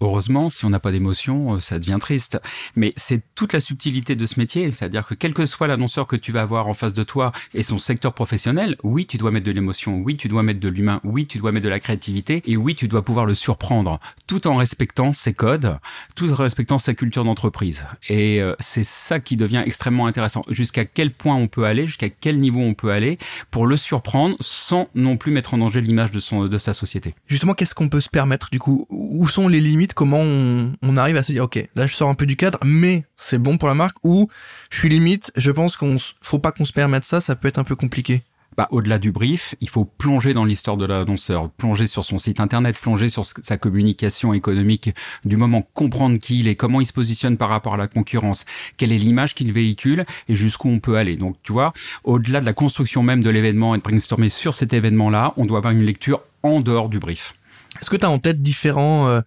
Heureusement, 0.00 0.48
si 0.48 0.64
on 0.64 0.70
n'a 0.70 0.78
pas 0.78 0.92
d'émotion, 0.92 1.54
euh, 1.54 1.60
ça 1.60 1.78
devient 1.78 1.98
triste. 2.00 2.38
Mais 2.76 2.92
c'est 2.96 3.22
toute 3.34 3.52
la 3.52 3.60
subtilité 3.60 4.14
de 4.14 4.26
ce 4.26 4.38
métier, 4.38 4.70
c'est-à-dire 4.70 5.06
que 5.06 5.14
quel 5.14 5.34
que 5.34 5.44
soit 5.44 5.66
l'annonceur 5.66 6.06
que 6.06 6.16
tu 6.16 6.30
vas 6.30 6.42
avoir 6.42 6.68
en 6.68 6.74
face 6.74 6.94
de 6.94 7.02
toi 7.02 7.32
et 7.54 7.62
son 7.62 7.78
secteur 7.78 8.12
professionnel, 8.12 8.76
oui, 8.84 9.06
tu 9.06 9.16
dois 9.16 9.30
mettre 9.30 9.46
de 9.46 9.52
l'émotion, 9.52 9.98
oui, 9.98 10.16
tu 10.16 10.28
dois 10.28 10.42
mettre 10.42 10.60
de 10.60 10.68
l'humain, 10.68 11.00
oui, 11.04 11.26
tu 11.26 11.38
dois 11.38 11.50
mettre 11.50 11.64
de 11.64 11.70
la 11.70 11.80
créativité, 11.80 12.42
et 12.46 12.56
oui, 12.56 12.74
tu 12.74 12.86
dois 12.86 13.02
pouvoir 13.02 13.26
le 13.26 13.34
surprendre, 13.34 13.98
tout 14.26 14.46
en 14.46 14.56
respectant 14.56 15.12
ses 15.12 15.34
codes, 15.34 15.78
tout 16.14 16.30
en 16.30 16.36
respectant 16.36 16.78
sa 16.78 16.94
culture 16.94 17.24
d'entreprise. 17.24 17.86
Et 18.08 18.40
euh, 18.40 18.54
c'est 18.60 18.84
ça 18.84 19.18
qui 19.18 19.36
devient 19.36 19.62
extrêmement 19.66 20.06
intéressant. 20.06 20.44
Jusqu'à 20.48 20.84
quel 20.84 21.12
point 21.12 21.34
on 21.34 21.48
peut 21.48 21.64
aller, 21.64 21.86
jusqu'à 21.86 22.08
quel 22.08 22.38
niveau 22.38 22.60
on 22.60 22.74
peut 22.74 22.92
aller 22.92 23.18
pour 23.50 23.66
le 23.66 23.76
surprendre 23.76 24.36
sans 24.40 24.88
non 24.94 25.16
plus 25.16 25.32
mettre 25.32 25.54
en 25.54 25.58
danger 25.58 25.80
l'image 25.80 26.10
de 26.10 26.20
son 26.20 26.46
de 26.46 26.58
sa 26.58 26.74
société. 26.74 27.14
Justement, 27.26 27.54
qu'est-ce 27.54 27.74
qu'on 27.74 27.88
peut 27.88 28.00
se 28.00 28.08
permettre 28.08 28.48
du 28.50 28.58
coup? 28.58 28.86
Où 28.90 29.26
sont 29.26 29.48
les 29.48 29.60
limites 29.60 29.87
comment 29.92 30.20
on, 30.20 30.96
arrive 30.96 31.16
à 31.16 31.22
se 31.22 31.32
dire 31.32 31.44
ok 31.44 31.68
là 31.74 31.86
je 31.86 31.94
sors 31.94 32.08
un 32.08 32.14
peu 32.14 32.26
du 32.26 32.36
cadre 32.36 32.58
mais 32.64 33.04
c'est 33.16 33.38
bon 33.38 33.58
pour 33.58 33.68
la 33.68 33.74
marque 33.74 33.98
ou 34.04 34.28
je 34.70 34.78
suis 34.78 34.88
limite 34.88 35.32
je 35.36 35.50
pense 35.50 35.76
qu'on 35.76 35.96
faut 36.20 36.38
pas 36.38 36.52
qu'on 36.52 36.64
se 36.64 36.72
permette 36.72 37.04
ça 37.04 37.20
ça 37.20 37.36
peut 37.36 37.48
être 37.48 37.58
un 37.58 37.64
peu 37.64 37.76
compliqué 37.76 38.22
bah, 38.58 38.66
au-delà 38.72 38.98
du 38.98 39.12
brief, 39.12 39.54
il 39.60 39.68
faut 39.68 39.84
plonger 39.84 40.34
dans 40.34 40.44
l'histoire 40.44 40.76
de 40.76 40.84
l'annonceur, 40.84 41.48
plonger 41.48 41.86
sur 41.86 42.04
son 42.04 42.18
site 42.18 42.40
internet, 42.40 42.76
plonger 42.76 43.08
sur 43.08 43.24
sa 43.24 43.56
communication 43.56 44.34
économique 44.34 44.90
du 45.24 45.36
moment, 45.36 45.62
comprendre 45.62 46.18
qui 46.18 46.40
il 46.40 46.48
est, 46.48 46.56
comment 46.56 46.80
il 46.80 46.86
se 46.86 46.92
positionne 46.92 47.36
par 47.36 47.50
rapport 47.50 47.74
à 47.74 47.76
la 47.76 47.86
concurrence, 47.86 48.46
quelle 48.76 48.90
est 48.90 48.98
l'image 48.98 49.36
qu'il 49.36 49.52
véhicule 49.52 50.04
et 50.28 50.34
jusqu'où 50.34 50.68
on 50.70 50.80
peut 50.80 50.96
aller. 50.96 51.14
Donc, 51.14 51.36
tu 51.44 51.52
vois, 51.52 51.72
au-delà 52.02 52.40
de 52.40 52.46
la 52.46 52.52
construction 52.52 53.04
même 53.04 53.22
de 53.22 53.30
l'événement 53.30 53.76
et 53.76 53.78
de 53.78 53.82
brainstormer 53.84 54.28
sur 54.28 54.56
cet 54.56 54.72
événement-là, 54.72 55.34
on 55.36 55.46
doit 55.46 55.58
avoir 55.58 55.72
une 55.72 55.84
lecture 55.84 56.20
en 56.42 56.58
dehors 56.58 56.88
du 56.88 56.98
brief. 56.98 57.34
Est-ce 57.80 57.90
que 57.90 57.96
tu 57.96 58.06
as 58.06 58.10
en 58.10 58.18
tête 58.18 58.42
différents 58.42 59.06
euh, 59.06 59.20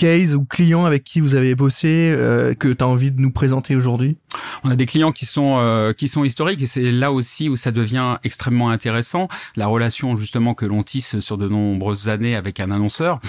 case 0.00 0.34
ou 0.34 0.46
clients 0.46 0.86
avec 0.86 1.04
qui 1.04 1.20
vous 1.20 1.34
avez 1.34 1.54
bossé 1.54 2.10
euh, 2.16 2.54
que 2.54 2.68
tu 2.68 2.82
as 2.82 2.88
envie 2.88 3.12
de 3.12 3.20
nous 3.20 3.30
présenter 3.30 3.76
aujourd'hui? 3.76 4.16
On 4.64 4.70
a 4.70 4.76
des 4.76 4.86
clients 4.86 5.12
qui 5.12 5.26
sont 5.26 5.58
euh, 5.58 5.92
qui 5.92 6.08
sont 6.08 6.24
historiques 6.24 6.62
et 6.62 6.66
c'est 6.66 6.90
là 6.90 7.12
aussi 7.12 7.50
où 7.50 7.56
ça 7.58 7.70
devient 7.70 8.16
extrêmement 8.24 8.70
intéressant 8.70 9.28
la 9.56 9.66
relation 9.66 10.16
justement 10.16 10.54
que 10.54 10.64
l'on 10.64 10.82
tisse 10.82 11.20
sur 11.20 11.36
de 11.36 11.48
nombreuses 11.48 12.08
années 12.08 12.34
avec 12.34 12.60
un 12.60 12.70
annonceur. 12.70 13.20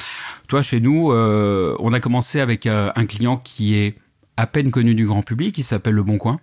Tu 0.48 0.52
vois, 0.52 0.62
chez 0.62 0.80
nous, 0.80 1.12
euh, 1.12 1.76
on 1.80 1.92
a 1.92 2.00
commencé 2.00 2.40
avec 2.40 2.66
un 2.68 3.06
client 3.06 3.36
qui 3.36 3.76
est 3.76 3.96
à 4.38 4.48
peine 4.48 4.72
connu 4.72 4.96
du 4.96 5.06
grand 5.06 5.24
public, 5.24 5.54
qui 5.54 5.64
s'appelle 5.64 5.96
Le 5.96 6.04
Bon 6.04 6.18
Coin. 6.18 6.40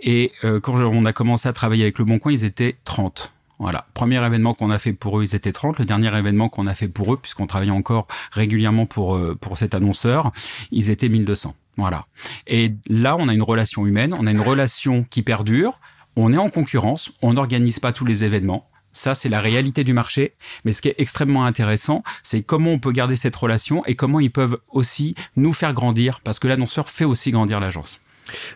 Et 0.00 0.32
quand 0.62 0.74
on 0.80 1.06
a 1.06 1.12
commencé 1.14 1.48
à 1.48 1.54
travailler 1.54 1.84
avec 1.84 1.98
Le 1.98 2.04
Bon 2.04 2.18
Coin, 2.18 2.32
ils 2.32 2.44
étaient 2.44 2.76
30. 2.84 3.32
Voilà. 3.58 3.86
Premier 3.94 4.24
événement 4.24 4.54
qu'on 4.54 4.70
a 4.70 4.78
fait 4.78 4.92
pour 4.92 5.18
eux, 5.18 5.24
ils 5.24 5.34
étaient 5.34 5.52
30. 5.52 5.78
Le 5.78 5.84
dernier 5.84 6.16
événement 6.16 6.48
qu'on 6.48 6.66
a 6.66 6.74
fait 6.74 6.88
pour 6.88 7.14
eux, 7.14 7.16
puisqu'on 7.16 7.46
travaillait 7.46 7.72
encore 7.72 8.06
régulièrement 8.32 8.86
pour, 8.86 9.16
euh, 9.16 9.34
pour 9.34 9.56
cet 9.56 9.74
annonceur, 9.74 10.32
ils 10.70 10.90
étaient 10.90 11.08
1200. 11.08 11.54
Voilà. 11.76 12.06
Et 12.46 12.74
là, 12.88 13.16
on 13.16 13.28
a 13.28 13.34
une 13.34 13.42
relation 13.42 13.86
humaine, 13.86 14.14
on 14.18 14.26
a 14.26 14.30
une 14.30 14.40
relation 14.40 15.04
qui 15.04 15.22
perdure. 15.22 15.80
On 16.16 16.32
est 16.32 16.38
en 16.38 16.48
concurrence, 16.48 17.12
on 17.20 17.34
n'organise 17.34 17.78
pas 17.78 17.92
tous 17.92 18.06
les 18.06 18.24
événements. 18.24 18.70
Ça, 18.92 19.12
c'est 19.12 19.28
la 19.28 19.40
réalité 19.40 19.84
du 19.84 19.92
marché. 19.92 20.34
Mais 20.64 20.72
ce 20.72 20.80
qui 20.80 20.88
est 20.88 20.94
extrêmement 20.96 21.44
intéressant, 21.44 22.02
c'est 22.22 22.42
comment 22.42 22.70
on 22.70 22.78
peut 22.78 22.92
garder 22.92 23.16
cette 23.16 23.36
relation 23.36 23.84
et 23.84 23.94
comment 23.94 24.20
ils 24.20 24.32
peuvent 24.32 24.56
aussi 24.70 25.14
nous 25.36 25.52
faire 25.52 25.74
grandir, 25.74 26.20
parce 26.24 26.38
que 26.38 26.48
l'annonceur 26.48 26.88
fait 26.88 27.04
aussi 27.04 27.30
grandir 27.30 27.60
l'agence. 27.60 28.00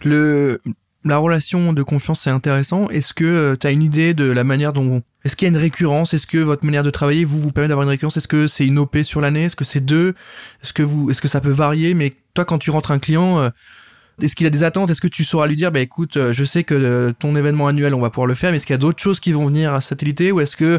Le, 0.02 0.62
la 1.04 1.18
relation 1.18 1.72
de 1.72 1.82
confiance 1.82 2.22
c'est 2.22 2.30
intéressant. 2.30 2.88
Est-ce 2.88 3.14
que 3.14 3.24
euh, 3.24 3.56
tu 3.56 3.66
as 3.66 3.70
une 3.70 3.82
idée 3.82 4.14
de 4.14 4.24
la 4.24 4.44
manière 4.44 4.72
dont 4.72 5.02
est-ce 5.24 5.36
qu'il 5.36 5.46
y 5.46 5.50
a 5.50 5.54
une 5.54 5.60
récurrence? 5.60 6.14
Est-ce 6.14 6.26
que 6.26 6.38
votre 6.38 6.64
manière 6.64 6.82
de 6.82 6.90
travailler 6.90 7.24
vous 7.24 7.38
vous 7.38 7.52
permet 7.52 7.68
d'avoir 7.68 7.84
une 7.84 7.90
récurrence? 7.90 8.16
Est-ce 8.16 8.28
que 8.28 8.46
c'est 8.46 8.66
une 8.66 8.78
OP 8.78 8.98
sur 9.02 9.20
l'année? 9.20 9.44
Est-ce 9.44 9.56
que 9.56 9.64
c'est 9.64 9.80
deux? 9.80 10.14
Est-ce 10.62 10.72
que 10.72 10.82
vous 10.82 11.10
est-ce 11.10 11.20
que 11.20 11.28
ça 11.28 11.40
peut 11.40 11.50
varier? 11.50 11.94
Mais 11.94 12.14
toi 12.34 12.44
quand 12.44 12.58
tu 12.58 12.70
rentres 12.70 12.90
un 12.90 12.98
client 12.98 13.38
euh, 13.38 13.50
est-ce 14.22 14.36
qu'il 14.36 14.46
a 14.46 14.50
des 14.50 14.64
attentes? 14.64 14.90
Est-ce 14.90 15.00
que 15.00 15.08
tu 15.08 15.24
sauras 15.24 15.46
lui 15.46 15.56
dire, 15.56 15.72
bah 15.72 15.80
écoute, 15.80 16.18
euh, 16.18 16.34
je 16.34 16.44
sais 16.44 16.62
que 16.62 17.10
ton 17.18 17.36
événement 17.36 17.68
annuel, 17.68 17.94
on 17.94 18.00
va 18.00 18.10
pouvoir 18.10 18.26
le 18.26 18.34
faire, 18.34 18.50
mais 18.50 18.56
est-ce 18.56 18.66
qu'il 18.66 18.74
y 18.74 18.76
a 18.76 18.78
d'autres 18.78 19.00
choses 19.00 19.18
qui 19.18 19.32
vont 19.32 19.46
venir 19.46 19.72
à 19.72 19.80
satellité 19.80 20.30
ou 20.30 20.40
est-ce 20.40 20.56
que 20.56 20.78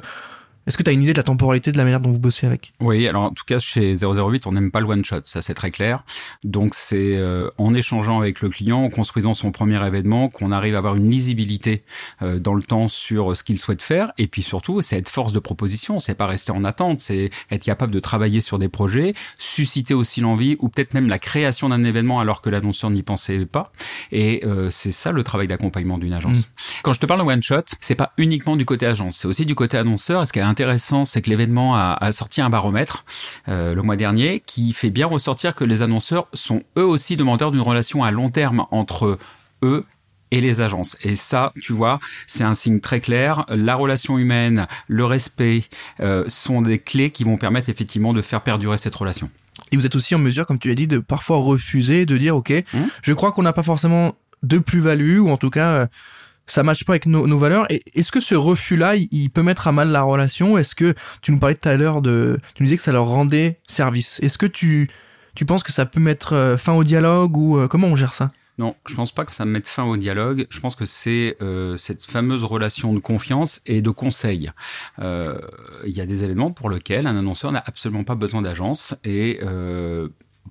est-ce 0.67 0.77
que 0.77 0.83
tu 0.83 0.89
as 0.89 0.93
une 0.93 1.01
idée 1.01 1.13
de 1.13 1.17
la 1.17 1.23
temporalité 1.23 1.71
de 1.71 1.77
la 1.77 1.83
manière 1.83 1.99
dont 1.99 2.11
vous 2.11 2.19
bossez 2.19 2.45
avec? 2.45 2.73
Oui, 2.79 3.07
alors 3.07 3.23
en 3.23 3.31
tout 3.31 3.43
cas 3.45 3.59
chez 3.59 3.95
008, 3.95 4.45
on 4.45 4.51
n'aime 4.51 4.71
pas 4.71 4.79
le 4.79 4.85
one 4.85 5.03
shot, 5.03 5.21
ça 5.23 5.41
c'est 5.41 5.55
très 5.55 5.71
clair. 5.71 6.03
Donc 6.43 6.75
c'est 6.75 7.17
euh, 7.17 7.49
en 7.57 7.73
échangeant 7.73 8.19
avec 8.19 8.41
le 8.41 8.49
client, 8.49 8.83
en 8.83 8.89
construisant 8.89 9.33
son 9.33 9.51
premier 9.51 9.85
événement, 9.85 10.29
qu'on 10.29 10.51
arrive 10.51 10.75
à 10.75 10.77
avoir 10.77 10.95
une 10.95 11.09
lisibilité 11.09 11.83
euh, 12.21 12.39
dans 12.39 12.53
le 12.53 12.61
temps 12.61 12.89
sur 12.89 13.35
ce 13.35 13.43
qu'il 13.43 13.57
souhaite 13.57 13.81
faire. 13.81 14.11
Et 14.17 14.27
puis 14.27 14.43
surtout, 14.43 14.81
c'est 14.81 14.97
être 14.97 15.09
force 15.09 15.33
de 15.33 15.39
proposition, 15.39 15.99
c'est 15.99 16.15
pas 16.15 16.27
rester 16.27 16.51
en 16.51 16.63
attente, 16.63 16.99
c'est 16.99 17.31
être 17.49 17.63
capable 17.63 17.91
de 17.91 17.99
travailler 17.99 18.41
sur 18.41 18.59
des 18.59 18.69
projets, 18.69 19.15
susciter 19.37 19.93
aussi 19.95 20.21
l'envie 20.21 20.57
ou 20.59 20.69
peut-être 20.69 20.93
même 20.93 21.09
la 21.09 21.19
création 21.19 21.69
d'un 21.69 21.83
événement 21.83 22.19
alors 22.19 22.41
que 22.41 22.49
l'annonceur 22.51 22.91
n'y 22.91 23.01
pensait 23.01 23.45
pas. 23.45 23.71
Et 24.11 24.41
euh, 24.45 24.69
c'est 24.69 24.91
ça 24.91 25.11
le 25.11 25.23
travail 25.23 25.47
d'accompagnement 25.47 25.97
d'une 25.97 26.13
agence. 26.13 26.39
Mmh. 26.41 26.81
Quand 26.83 26.93
je 26.93 26.99
te 26.99 27.05
parle 27.07 27.21
de 27.21 27.25
one 27.25 27.41
shot, 27.41 27.63
c'est 27.79 27.95
pas 27.95 28.13
uniquement 28.17 28.55
du 28.55 28.65
côté 28.65 28.85
agence, 28.85 29.17
c'est 29.17 29.27
aussi 29.27 29.45
du 29.45 29.55
côté 29.55 29.77
annonceur. 29.77 30.21
Et 30.21 30.25
ce 30.25 30.33
qui 30.33 30.39
est 30.39 30.50
intéressant, 30.51 31.05
c'est 31.05 31.21
que 31.21 31.29
l'événement 31.29 31.75
a, 31.75 31.97
a, 31.99 32.11
sorti 32.11 32.41
un 32.41 32.49
baromètre 32.49 33.05
euh, 33.47 33.73
le 33.73 33.81
mois 33.81 33.95
dernier 33.95 34.41
qui 34.45 34.73
fait 34.73 34.89
bien 34.89 35.07
ressortir 35.07 35.55
que 35.55 35.63
les 35.63 35.81
annonceurs 35.81 36.27
sont 36.33 36.61
eux 36.77 36.85
aussi 36.85 37.15
demandeurs 37.15 37.51
d'une 37.51 37.61
relation 37.61 38.03
à 38.03 38.11
long 38.11 38.29
terme 38.29 38.65
entre 38.69 39.17
eux 39.63 39.85
et 40.31 40.41
les 40.41 40.61
agences. 40.61 40.97
Et 41.01 41.15
ça, 41.15 41.53
tu 41.61 41.73
vois, 41.73 41.99
c'est 42.27 42.43
un 42.43 42.53
signe 42.53 42.79
très 42.79 43.01
clair. 43.01 43.45
La 43.49 43.75
relation 43.75 44.17
humaine, 44.17 44.67
le 44.87 45.05
respect 45.05 45.63
euh, 45.99 46.23
sont 46.27 46.61
des 46.61 46.79
clés 46.79 47.09
qui 47.09 47.23
vont 47.23 47.37
permettre 47.37 47.69
effectivement 47.69 48.13
de 48.13 48.21
faire 48.21 48.41
perdurer 48.41 48.77
cette 48.77 48.95
relation. 48.95 49.29
Et 49.71 49.77
vous 49.77 49.85
êtes 49.85 49.95
aussi 49.95 50.15
en 50.15 50.19
mesure, 50.19 50.45
comme 50.45 50.59
tu 50.59 50.69
l'as 50.69 50.75
dit, 50.75 50.87
de 50.87 50.99
parfois 50.99 51.37
refuser, 51.37 52.05
de 52.05 52.17
dire, 52.17 52.35
OK, 52.35 52.51
mmh. 52.51 52.79
je 53.01 53.13
crois 53.13 53.31
qu'on 53.31 53.43
n'a 53.43 53.53
pas 53.53 53.63
forcément 53.63 54.15
de 54.43 54.57
plus-value, 54.57 55.19
ou 55.19 55.29
en 55.29 55.37
tout 55.37 55.49
cas, 55.49 55.69
euh, 55.69 55.87
ça 56.51 56.63
matche 56.63 56.83
pas 56.83 56.93
avec 56.93 57.05
nos, 57.05 57.37
valeurs. 57.37 57.65
Est-ce 57.69 58.11
que 58.11 58.19
ce 58.19 58.35
refus-là, 58.35 58.95
il, 58.97 59.29
peut 59.29 59.41
mettre 59.41 59.69
à 59.69 59.71
mal 59.71 59.87
la 59.87 60.01
relation 60.01 60.57
Est-ce 60.57 60.75
que 60.75 60.93
tu 61.21 61.31
nous 61.31 61.39
parlais 61.39 61.55
tout 61.55 61.69
à 61.69 61.77
l'heure 61.77 62.01
de, 62.01 62.39
tu 62.55 62.63
nous 62.63 62.67
disais 62.67 62.75
que 62.75 62.83
ça 62.83 62.91
leur 62.91 63.05
rendait 63.05 63.59
service 63.67 64.19
Est-ce 64.21 64.37
que 64.37 64.45
tu, 64.45 64.89
tu 65.33 65.45
penses 65.45 65.63
que 65.63 65.71
ça 65.71 65.85
peut 65.85 66.01
mettre 66.01 66.33
euh, 66.33 66.57
fin 66.57 66.73
au 66.73 66.83
dialogue 66.83 67.37
ou 67.37 67.57
euh, 67.57 67.69
comment 67.69 67.87
on 67.87 67.95
gère 67.95 68.13
ça? 68.13 68.31
Non, 68.57 68.75
je 68.85 68.95
pense 68.95 69.13
pas 69.13 69.23
que 69.23 69.31
ça 69.31 69.45
mette 69.45 69.69
fin 69.69 69.83
au 69.83 69.95
dialogue. 69.95 70.45
Je 70.49 70.59
pense 70.59 70.75
que 70.75 70.85
c'est 70.85 71.37
euh, 71.41 71.77
cette 71.77 72.03
fameuse 72.03 72.43
relation 72.43 72.93
de 72.93 72.99
confiance 72.99 73.61
et 73.65 73.81
de 73.81 73.89
conseil. 73.89 74.51
Il 74.99 75.03
y 75.85 76.01
a 76.01 76.05
des 76.05 76.25
événements 76.25 76.51
pour 76.51 76.69
lesquels 76.69 77.07
un 77.07 77.15
annonceur 77.15 77.53
n'a 77.53 77.63
absolument 77.65 78.03
pas 78.03 78.15
besoin 78.15 78.41
d'agence 78.41 78.93
et 79.05 79.39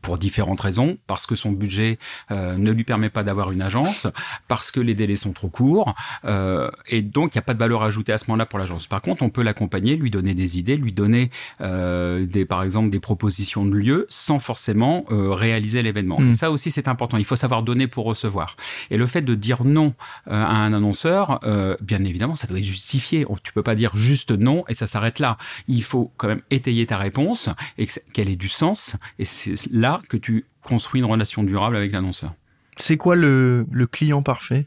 pour 0.03 0.19
différentes 0.19 0.61
raisons, 0.61 0.99
parce 1.07 1.27
que 1.27 1.35
son 1.35 1.53
budget 1.53 1.99
euh, 2.31 2.57
ne 2.57 2.71
lui 2.73 2.85
permet 2.85 3.11
pas 3.11 3.23
d'avoir 3.23 3.53
une 3.53 3.63
agence, 3.63 4.07
parce 4.49 4.71
que 4.71 4.81
les 4.81 4.95
délais 4.95 5.17
sont 5.17 5.33
trop 5.33 5.49
courts, 5.49 5.95
euh, 6.25 6.71
et 6.89 7.03
donc 7.03 7.35
il 7.35 7.39
n'y 7.39 7.41
a 7.41 7.43
pas 7.43 7.55
de 7.55 7.59
valeur 7.59 7.83
ajoutée 7.83 8.13
à 8.13 8.19
ce 8.19 8.25
moment-là 8.29 8.47
pour 8.47 8.59
l'agence. 8.59 8.87
Par 8.87 9.03
contre, 9.03 9.23
on 9.23 9.31
peut 9.31 9.43
l'accompagner, 9.43 9.97
lui 9.97 10.11
donner 10.11 10.35
des 10.35 10.59
idées, 10.59 10.77
lui 10.77 10.93
donner 10.93 11.31
euh, 11.61 12.27
des, 12.27 12.45
par 12.45 12.63
exemple 12.63 12.91
des 12.91 13.01
propositions 13.01 13.65
de 13.65 13.75
lieu, 13.75 14.07
sans 14.09 14.39
forcément 14.39 15.05
réaliser 15.09 15.83
l'événement. 15.83 16.21
Mmh. 16.21 16.35
Ça 16.35 16.51
aussi, 16.51 16.71
c'est 16.71 16.89
important. 16.89 17.17
Il 17.17 17.25
faut 17.25 17.37
savoir 17.37 17.63
donner 17.63 17.87
pour 17.87 18.05
recevoir. 18.05 18.57
Et 18.91 18.97
le 18.97 19.07
fait 19.07 19.23
de 19.23 19.35
dire 19.35 19.65
non 19.65 19.95
à 20.29 20.57
un 20.57 20.73
annonceur, 20.73 21.41
bien 21.81 22.05
évidemment, 22.05 22.37
ça 22.37 22.47
doit 22.47 22.59
être 22.59 22.65
justifié. 22.65 23.27
Tu 23.43 23.53
peux 23.53 23.63
pas 23.63 23.75
dire 23.75 23.97
juste 23.97 24.31
non 24.31 24.65
et 24.69 24.75
ça 24.75 24.87
s'arrête 24.87 25.19
là. 25.19 25.37
Il 25.69 25.83
faut 25.83 26.13
quand 26.17 26.29
même 26.29 26.43
étayer 26.51 26.87
ta 26.87 26.99
réponse 26.99 27.49
et 27.79 27.87
qu'elle 28.13 28.29
ait 28.29 28.37
du 28.37 28.49
sens. 28.49 28.97
Et 29.19 29.25
c'est 29.25 29.55
là 29.71 29.90
que 30.09 30.17
tu 30.17 30.45
construis 30.63 31.01
une 31.01 31.07
relation 31.07 31.43
durable 31.43 31.77
avec 31.77 31.93
l'annonceur. 31.93 32.35
C'est 32.77 32.97
quoi 32.97 33.17
le, 33.17 33.67
client 33.91 34.23
parfait? 34.23 34.67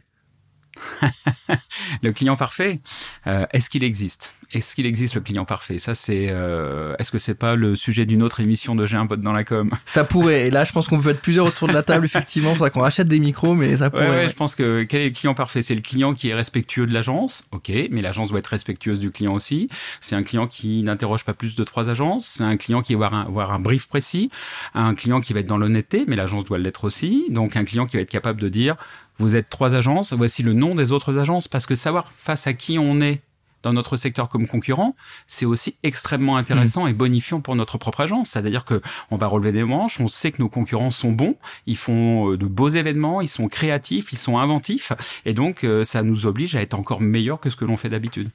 Le 2.01 2.11
client 2.11 2.35
parfait, 2.35 2.79
euh, 3.27 3.45
est-ce 3.51 3.69
qu'il 3.69 3.83
existe? 3.83 4.33
Est-ce 4.53 4.75
qu'il 4.75 4.85
existe 4.85 5.15
le 5.15 5.21
client 5.21 5.45
parfait? 5.45 5.79
Ça, 5.79 5.95
c'est. 5.95 6.27
Euh, 6.29 6.95
est-ce 6.99 7.11
que 7.11 7.17
c'est 7.17 7.33
pas 7.33 7.55
le 7.55 7.75
sujet 7.75 8.05
d'une 8.05 8.21
autre 8.21 8.39
émission 8.39 8.75
de 8.75 8.85
J'ai 8.85 8.97
un 8.97 9.07
pote 9.07 9.21
dans 9.21 9.33
la 9.33 9.43
com? 9.43 9.71
Ça 9.85 10.03
pourrait. 10.03 10.47
Et 10.47 10.51
là, 10.51 10.63
je 10.63 10.71
pense 10.71 10.87
qu'on 10.87 10.99
peut 10.99 11.09
être 11.09 11.21
plusieurs 11.21 11.47
autour 11.47 11.67
de 11.67 11.73
la 11.73 11.81
table, 11.81 12.05
effectivement. 12.05 12.53
Faudra 12.53 12.69
qu'on 12.69 12.81
rachète 12.81 13.07
des 13.07 13.19
micros, 13.19 13.55
mais 13.55 13.77
ça 13.77 13.89
pourrait. 13.89 14.09
Ouais, 14.09 14.15
ouais, 14.15 14.29
je 14.29 14.35
pense 14.35 14.55
que 14.55 14.83
quel 14.83 15.01
est 15.01 15.05
le 15.05 15.11
client 15.11 15.33
parfait? 15.33 15.63
C'est 15.63 15.73
le 15.73 15.81
client 15.81 16.13
qui 16.13 16.29
est 16.29 16.35
respectueux 16.35 16.85
de 16.85 16.93
l'agence, 16.93 17.45
ok, 17.51 17.71
mais 17.89 18.01
l'agence 18.01 18.29
doit 18.29 18.39
être 18.39 18.47
respectueuse 18.47 18.99
du 18.99 19.09
client 19.09 19.33
aussi. 19.33 19.69
C'est 20.01 20.15
un 20.15 20.23
client 20.23 20.45
qui 20.45 20.83
n'interroge 20.83 21.25
pas 21.25 21.33
plus 21.33 21.55
de 21.55 21.63
trois 21.63 21.89
agences. 21.89 22.25
C'est 22.37 22.43
un 22.43 22.57
client 22.57 22.83
qui 22.83 22.93
va 22.93 23.07
avoir 23.07 23.21
un, 23.21 23.25
avoir 23.25 23.51
un 23.53 23.59
brief 23.59 23.87
précis. 23.87 24.29
Un 24.75 24.93
client 24.93 25.19
qui 25.19 25.33
va 25.33 25.39
être 25.39 25.47
dans 25.47 25.57
l'honnêteté, 25.57 26.05
mais 26.07 26.15
l'agence 26.15 26.45
doit 26.45 26.59
l'être 26.59 26.83
aussi. 26.83 27.25
Donc, 27.29 27.55
un 27.55 27.65
client 27.65 27.87
qui 27.87 27.97
va 27.97 28.03
être 28.03 28.09
capable 28.09 28.39
de 28.39 28.49
dire 28.49 28.75
vous 29.19 29.35
êtes 29.35 29.49
trois 29.49 29.75
agences, 29.75 30.13
voici 30.13 30.43
le 30.43 30.53
nom 30.53 30.75
des 30.75 30.91
autres 30.91 31.17
agences, 31.17 31.47
parce 31.47 31.65
que 31.65 31.75
savoir 31.75 32.11
face 32.11 32.47
à 32.47 32.53
qui 32.53 32.79
on 32.79 33.01
est 33.01 33.21
dans 33.63 33.73
notre 33.73 33.95
secteur 33.95 34.27
comme 34.29 34.45
concurrent, 34.45 34.95
c'est 35.25 35.45
aussi 35.45 35.75
extrêmement 35.83 36.35
intéressant 36.35 36.85
mmh. 36.85 36.89
et 36.89 36.93
bonifiant 36.93 37.39
pour 37.39 37.55
notre 37.55 37.77
propre 37.77 38.01
agence. 38.01 38.31
C'est-à-dire 38.31 38.65
que 38.65 38.81
on 39.09 39.17
va 39.17 39.27
relever 39.27 39.53
des 39.53 39.63
manches, 39.63 39.99
on 39.99 40.09
sait 40.09 40.31
que 40.31 40.41
nos 40.41 40.49
concurrents 40.49 40.91
sont 40.91 41.13
bons, 41.13 41.37
ils 41.65 41.77
font 41.77 42.31
euh, 42.31 42.37
de 42.37 42.45
beaux 42.45 42.69
événements, 42.69 43.21
ils 43.21 43.29
sont 43.29 43.47
créatifs, 43.47 44.11
ils 44.11 44.17
sont 44.17 44.37
inventifs, 44.37 44.91
et 45.25 45.33
donc 45.33 45.63
euh, 45.63 45.83
ça 45.83 46.03
nous 46.03 46.25
oblige 46.25 46.55
à 46.55 46.61
être 46.61 46.73
encore 46.73 47.01
meilleur 47.01 47.39
que 47.39 47.49
ce 47.49 47.55
que 47.55 47.65
l'on 47.65 47.77
fait 47.77 47.89
d'habitude 47.89 48.29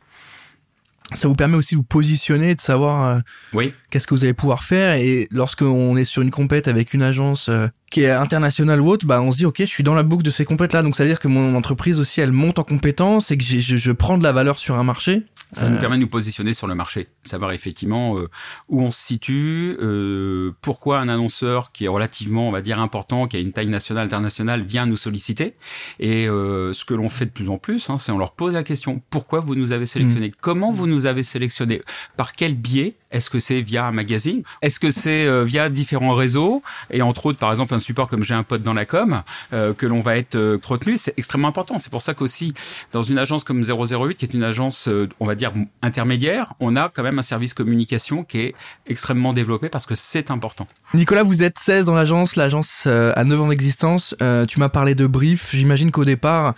ça 1.15 1.27
vous 1.27 1.35
permet 1.35 1.57
aussi 1.57 1.75
de 1.75 1.79
vous 1.79 1.85
positionner, 1.85 2.55
de 2.55 2.61
savoir 2.61 3.07
euh, 3.07 3.21
oui. 3.55 3.73
qu'est-ce 3.91 4.07
que 4.07 4.15
vous 4.15 4.25
allez 4.25 4.35
pouvoir 4.35 4.65
faire. 4.65 4.95
Et 4.95 5.27
lorsqu'on 5.31 5.97
est 5.97 6.05
sur 6.05 6.23
une 6.23 6.31
compète 6.31 6.69
avec 6.69 6.93
une 6.93 7.03
agence 7.03 7.49
euh, 7.49 7.69
qui 7.91 8.03
est 8.03 8.11
internationale 8.11 8.81
ou 8.81 8.89
autre, 8.89 9.07
bah 9.07 9.23
on 9.23 9.31
se 9.33 9.39
dit 9.39 9.47
ok, 9.47 9.57
je 9.61 9.65
suis 9.65 9.85
dans 9.85 9.95
la 9.95 10.03
boucle 10.03 10.23
de 10.23 10.31
ces 10.31 10.45
compètes-là. 10.45 10.83
Donc 10.83 10.97
ça 10.97 11.05
veut 11.05 11.09
dire 11.09 11.21
que 11.21 11.29
mon 11.29 11.55
entreprise 11.55 11.99
aussi, 12.01 12.21
elle 12.21 12.33
monte 12.33 12.59
en 12.59 12.65
compétence 12.65 13.31
et 13.31 13.39
que 13.39 13.45
je, 13.45 13.77
je 13.77 13.93
prends 13.93 14.19
de 14.19 14.23
la 14.23 14.33
valeur 14.33 14.59
sur 14.59 14.79
un 14.79 14.85
marché. 14.85 15.25
Ça 15.53 15.67
euh... 15.67 15.71
nous 15.71 15.79
permet 15.79 15.97
de 15.97 16.03
nous 16.03 16.09
positionner 16.09 16.55
sur 16.55 16.67
le 16.67 16.75
marché, 16.75 17.07
savoir 17.23 17.53
effectivement 17.53 18.19
euh, 18.19 18.29
où 18.69 18.83
on 18.83 18.91
se 18.91 19.01
situe, 19.01 19.77
euh, 19.81 20.53
pourquoi 20.61 20.99
un 20.99 21.09
annonceur 21.09 21.73
qui 21.73 21.87
est 21.87 21.89
relativement, 21.89 22.49
on 22.49 22.53
va 22.53 22.61
dire, 22.61 22.81
important, 22.81 23.27
qui 23.27 23.37
a 23.37 23.41
une 23.41 23.53
taille 23.53 23.69
nationale, 23.69 24.07
internationale, 24.07 24.63
vient 24.63 24.87
nous 24.87 24.97
solliciter. 24.97 25.55
Et 26.01 26.29
euh, 26.29 26.73
ce 26.73 26.85
que 26.85 26.95
l'on 26.95 27.09
fait 27.09 27.27
de 27.27 27.31
plus 27.31 27.49
en 27.49 27.59
plus, 27.59 27.91
hein, 27.91 27.99
c'est 27.99 28.13
on 28.13 28.19
leur 28.19 28.33
pose 28.33 28.53
la 28.53 28.63
question 28.63 29.01
pourquoi 29.11 29.41
vous 29.41 29.55
nous 29.55 29.73
avez 29.73 29.87
sélectionné, 29.87 30.29
mmh. 30.29 30.33
comment 30.41 30.73
vous 30.73 30.87
nous 30.87 31.07
avez 31.07 31.23
sélectionné, 31.23 31.83
par 32.17 32.33
quel 32.33 32.55
biais? 32.55 32.97
Est-ce 33.11 33.31
que 33.31 33.39
c'est 33.39 33.63
via 33.63 33.87
un 33.87 33.93
magazine? 33.93 34.43
Est-ce 34.61 34.79
que 34.79 34.91
c'est 34.91 35.25
euh, 35.27 35.43
via 35.43 35.71
différents 35.71 36.13
réseaux? 36.13 36.63
Et 36.91 37.01
entre 37.01 37.27
autres, 37.27 37.39
par 37.39 37.51
exemple, 37.51 37.75
un 37.75 37.79
support 37.79 38.09
comme 38.09 38.23
j'ai 38.23 38.35
un 38.35 38.43
pote 38.43 38.63
dans 38.63 38.75
la 38.75 38.85
com, 38.85 39.23
euh, 39.53 39.73
que 39.73 39.87
l'on 39.87 40.01
va 40.01 40.17
être 40.19 40.35
euh, 40.35 40.59
retenu, 40.63 40.97
c'est 40.97 41.15
extrêmement 41.17 41.49
important. 41.49 41.79
C'est 41.79 41.91
pour 41.91 42.03
ça 42.03 42.13
qu'aussi, 42.13 42.53
dans 42.93 43.03
une 43.03 43.19
agence 43.19 43.45
comme 43.45 43.63
008, 43.63 44.19
qui 44.19 44.25
est 44.27 44.35
une 44.35 44.43
agence, 44.43 44.89
euh, 44.89 45.09
on 45.21 45.27
va 45.27 45.35
dire, 45.39 45.53
intermédiaire, 45.81 46.53
on 46.61 46.77
a 46.77 46.91
quand 46.91 47.03
même 47.03 47.19
un 47.19 47.23
service 47.23 47.55
communication 47.55 48.25
qui 48.25 48.41
est 48.41 48.55
extrêmement 48.87 49.33
développé 49.33 49.69
parce 49.69 49.87
que 49.87 49.95
c'est 49.95 50.31
important. 50.31 50.67
Nicolas, 50.93 51.23
vous 51.23 51.43
êtes 51.43 51.59
16 51.59 51.87
dans 51.87 51.95
l'agence. 51.95 52.37
L'agence 52.37 52.87
a 52.87 53.25
9 53.25 53.41
ans 53.41 53.49
d'existence. 53.49 54.15
tu 54.49 54.61
m'as 54.61 54.69
parlé 54.69 54.95
de 54.95 55.07
brief. 55.07 55.51
J'imagine 55.53 55.91
qu'au 55.91 56.05
départ, 56.05 56.55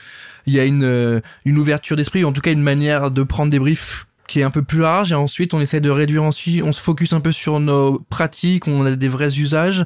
il 0.46 0.54
y 0.54 0.60
a 0.60 0.64
une, 0.64 1.22
une 1.44 1.58
ouverture 1.58 1.96
d'esprit, 1.96 2.24
en 2.24 2.32
tout 2.32 2.40
cas 2.40 2.52
une 2.52 2.62
manière 2.62 3.10
de 3.10 3.22
prendre 3.22 3.50
des 3.50 3.58
briefs 3.58 4.06
qui 4.30 4.40
est 4.40 4.44
un 4.44 4.50
peu 4.50 4.62
plus 4.62 4.80
large 4.80 5.10
et 5.10 5.16
ensuite 5.16 5.54
on 5.54 5.60
essaie 5.60 5.80
de 5.80 5.90
réduire 5.90 6.22
ensuite, 6.22 6.62
on 6.62 6.72
se 6.72 6.80
focus 6.80 7.12
un 7.12 7.20
peu 7.20 7.32
sur 7.32 7.58
nos 7.58 7.98
pratiques, 7.98 8.68
on 8.68 8.86
a 8.86 8.94
des 8.94 9.08
vrais 9.08 9.38
usages 9.38 9.84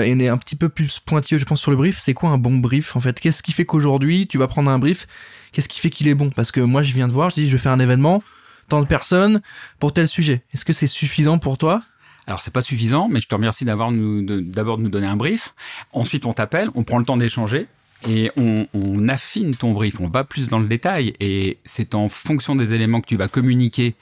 et 0.00 0.14
on 0.14 0.18
est 0.18 0.28
un 0.28 0.38
petit 0.38 0.56
peu 0.56 0.68
plus 0.68 1.00
pointilleux 1.00 1.38
je 1.38 1.44
pense 1.44 1.60
sur 1.60 1.70
le 1.70 1.76
brief. 1.76 1.98
C'est 2.00 2.14
quoi 2.14 2.30
un 2.30 2.38
bon 2.38 2.56
brief 2.56 2.96
en 2.96 3.00
fait? 3.00 3.18
Qu'est-ce 3.20 3.42
qui 3.42 3.52
fait 3.52 3.64
qu'aujourd'hui 3.64 4.26
tu 4.26 4.38
vas 4.38 4.48
prendre 4.48 4.70
un 4.70 4.78
brief 4.78 5.06
Qu'est-ce 5.52 5.68
qui 5.68 5.80
fait 5.80 5.90
qu'il 5.90 6.08
est 6.08 6.14
bon? 6.14 6.30
Parce 6.30 6.52
que 6.52 6.60
moi 6.60 6.82
je 6.82 6.92
viens 6.92 7.08
de 7.08 7.12
voir, 7.12 7.30
je 7.30 7.36
dis 7.36 7.46
je 7.46 7.52
vais 7.52 7.62
faire 7.62 7.72
un 7.72 7.80
événement, 7.80 8.22
tant 8.68 8.80
de 8.80 8.86
personnes 8.86 9.42
pour 9.78 9.92
tel 9.92 10.08
sujet. 10.08 10.42
Est-ce 10.54 10.64
que 10.64 10.72
c'est 10.72 10.86
suffisant 10.86 11.38
pour 11.38 11.58
toi? 11.58 11.80
Alors 12.26 12.40
c'est 12.40 12.52
pas 12.52 12.60
suffisant, 12.60 13.08
mais 13.08 13.20
je 13.20 13.28
te 13.28 13.34
remercie 13.34 13.64
d'avoir 13.64 13.90
d'abord 13.92 14.78
de 14.78 14.82
nous 14.82 14.88
donner 14.88 15.06
un 15.06 15.16
brief. 15.16 15.54
Ensuite 15.92 16.26
on 16.26 16.32
t'appelle, 16.32 16.70
on 16.74 16.84
prend 16.84 16.98
le 16.98 17.04
temps 17.04 17.16
d'échanger 17.16 17.66
et 18.08 18.30
on, 18.36 18.66
on, 18.72 19.08
affine 19.08 19.54
ton 19.56 19.72
brief, 19.72 20.00
on 20.00 20.08
va 20.08 20.24
plus 20.24 20.48
dans 20.48 20.58
le 20.58 20.66
détail 20.66 21.14
et 21.20 21.58
c'est 21.64 21.94
en 21.94 22.08
fonction 22.08 22.56
des 22.56 22.72
éléments 22.72 23.00
que 23.00 23.06
tu 23.06 23.16
vas 23.16 23.28
communiquer 23.28 23.94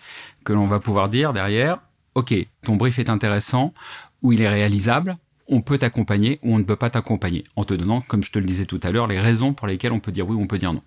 que 0.44 0.52
l'on 0.52 0.66
va 0.68 0.78
pouvoir 0.78 1.08
dire 1.08 1.32
derrière, 1.32 1.78
ok, 2.14 2.34
ton 2.62 2.76
brief 2.76 2.98
est 2.98 3.10
intéressant 3.10 3.72
ou 4.22 4.32
il 4.32 4.40
est 4.40 4.48
réalisable, 4.48 5.16
on 5.48 5.60
peut 5.60 5.78
t'accompagner 5.78 6.38
ou 6.42 6.54
on 6.54 6.58
ne 6.58 6.64
peut 6.64 6.76
pas 6.76 6.90
t'accompagner 6.90 7.44
en 7.56 7.64
te 7.64 7.74
donnant, 7.74 8.00
comme 8.02 8.22
je 8.22 8.30
te 8.30 8.38
le 8.38 8.44
disais 8.44 8.66
tout 8.66 8.80
à 8.82 8.90
l'heure, 8.90 9.06
les 9.06 9.20
raisons 9.20 9.54
pour 9.54 9.66
lesquelles 9.66 9.92
on 9.92 10.00
peut 10.00 10.12
dire 10.12 10.28
oui 10.28 10.36
ou 10.36 10.40
on 10.40 10.46
peut 10.46 10.58
dire 10.58 10.72
non. 10.72 10.82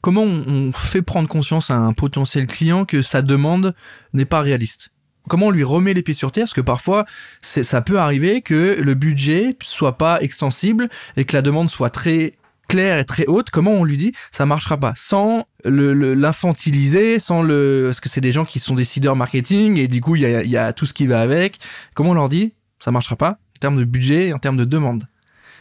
Comment 0.00 0.24
on 0.24 0.72
fait 0.72 1.02
prendre 1.02 1.28
conscience 1.28 1.70
à 1.70 1.76
un 1.76 1.92
potentiel 1.92 2.46
client 2.46 2.84
que 2.84 3.00
sa 3.00 3.22
demande 3.22 3.74
n'est 4.12 4.24
pas 4.24 4.40
réaliste? 4.40 4.90
Comment 5.28 5.46
on 5.46 5.50
lui 5.50 5.64
remet 5.64 5.94
les 5.94 6.02
pieds 6.02 6.14
sur 6.14 6.32
terre? 6.32 6.44
Parce 6.44 6.54
que 6.54 6.60
parfois, 6.60 7.06
ça 7.42 7.80
peut 7.80 7.98
arriver 7.98 8.42
que 8.42 8.78
le 8.80 8.94
budget 8.94 9.56
soit 9.62 9.96
pas 9.96 10.20
extensible 10.20 10.88
et 11.16 11.24
que 11.24 11.34
la 11.34 11.42
demande 11.42 11.70
soit 11.70 11.90
très 11.90 12.32
claire 12.68 12.98
et 12.98 13.04
très 13.04 13.26
haute, 13.26 13.50
comment 13.50 13.72
on 13.72 13.84
lui 13.84 13.98
dit 13.98 14.12
ça 14.30 14.46
marchera 14.46 14.78
pas 14.78 14.94
sans 14.96 15.46
l'infantiliser, 15.64 17.18
sans 17.18 17.42
le 17.42 17.84
parce 17.86 18.00
que 18.00 18.08
c'est 18.08 18.22
des 18.22 18.32
gens 18.32 18.46
qui 18.46 18.60
sont 18.60 18.74
décideurs 18.74 19.14
marketing 19.14 19.78
et 19.78 19.88
du 19.88 20.00
coup 20.00 20.16
il 20.16 20.22
y 20.22 20.26
a, 20.26 20.42
y 20.42 20.56
a, 20.56 20.72
tout 20.72 20.86
ce 20.86 20.94
qui 20.94 21.06
va 21.06 21.20
avec. 21.20 21.58
Comment 21.94 22.10
on 22.10 22.14
leur 22.14 22.30
dit 22.30 22.54
ça 22.80 22.90
marchera 22.90 23.16
pas 23.16 23.38
termes 23.62 23.78
de 23.78 23.84
budget, 23.84 24.32
en 24.32 24.38
termes 24.38 24.56
de 24.56 24.64
demande 24.64 25.06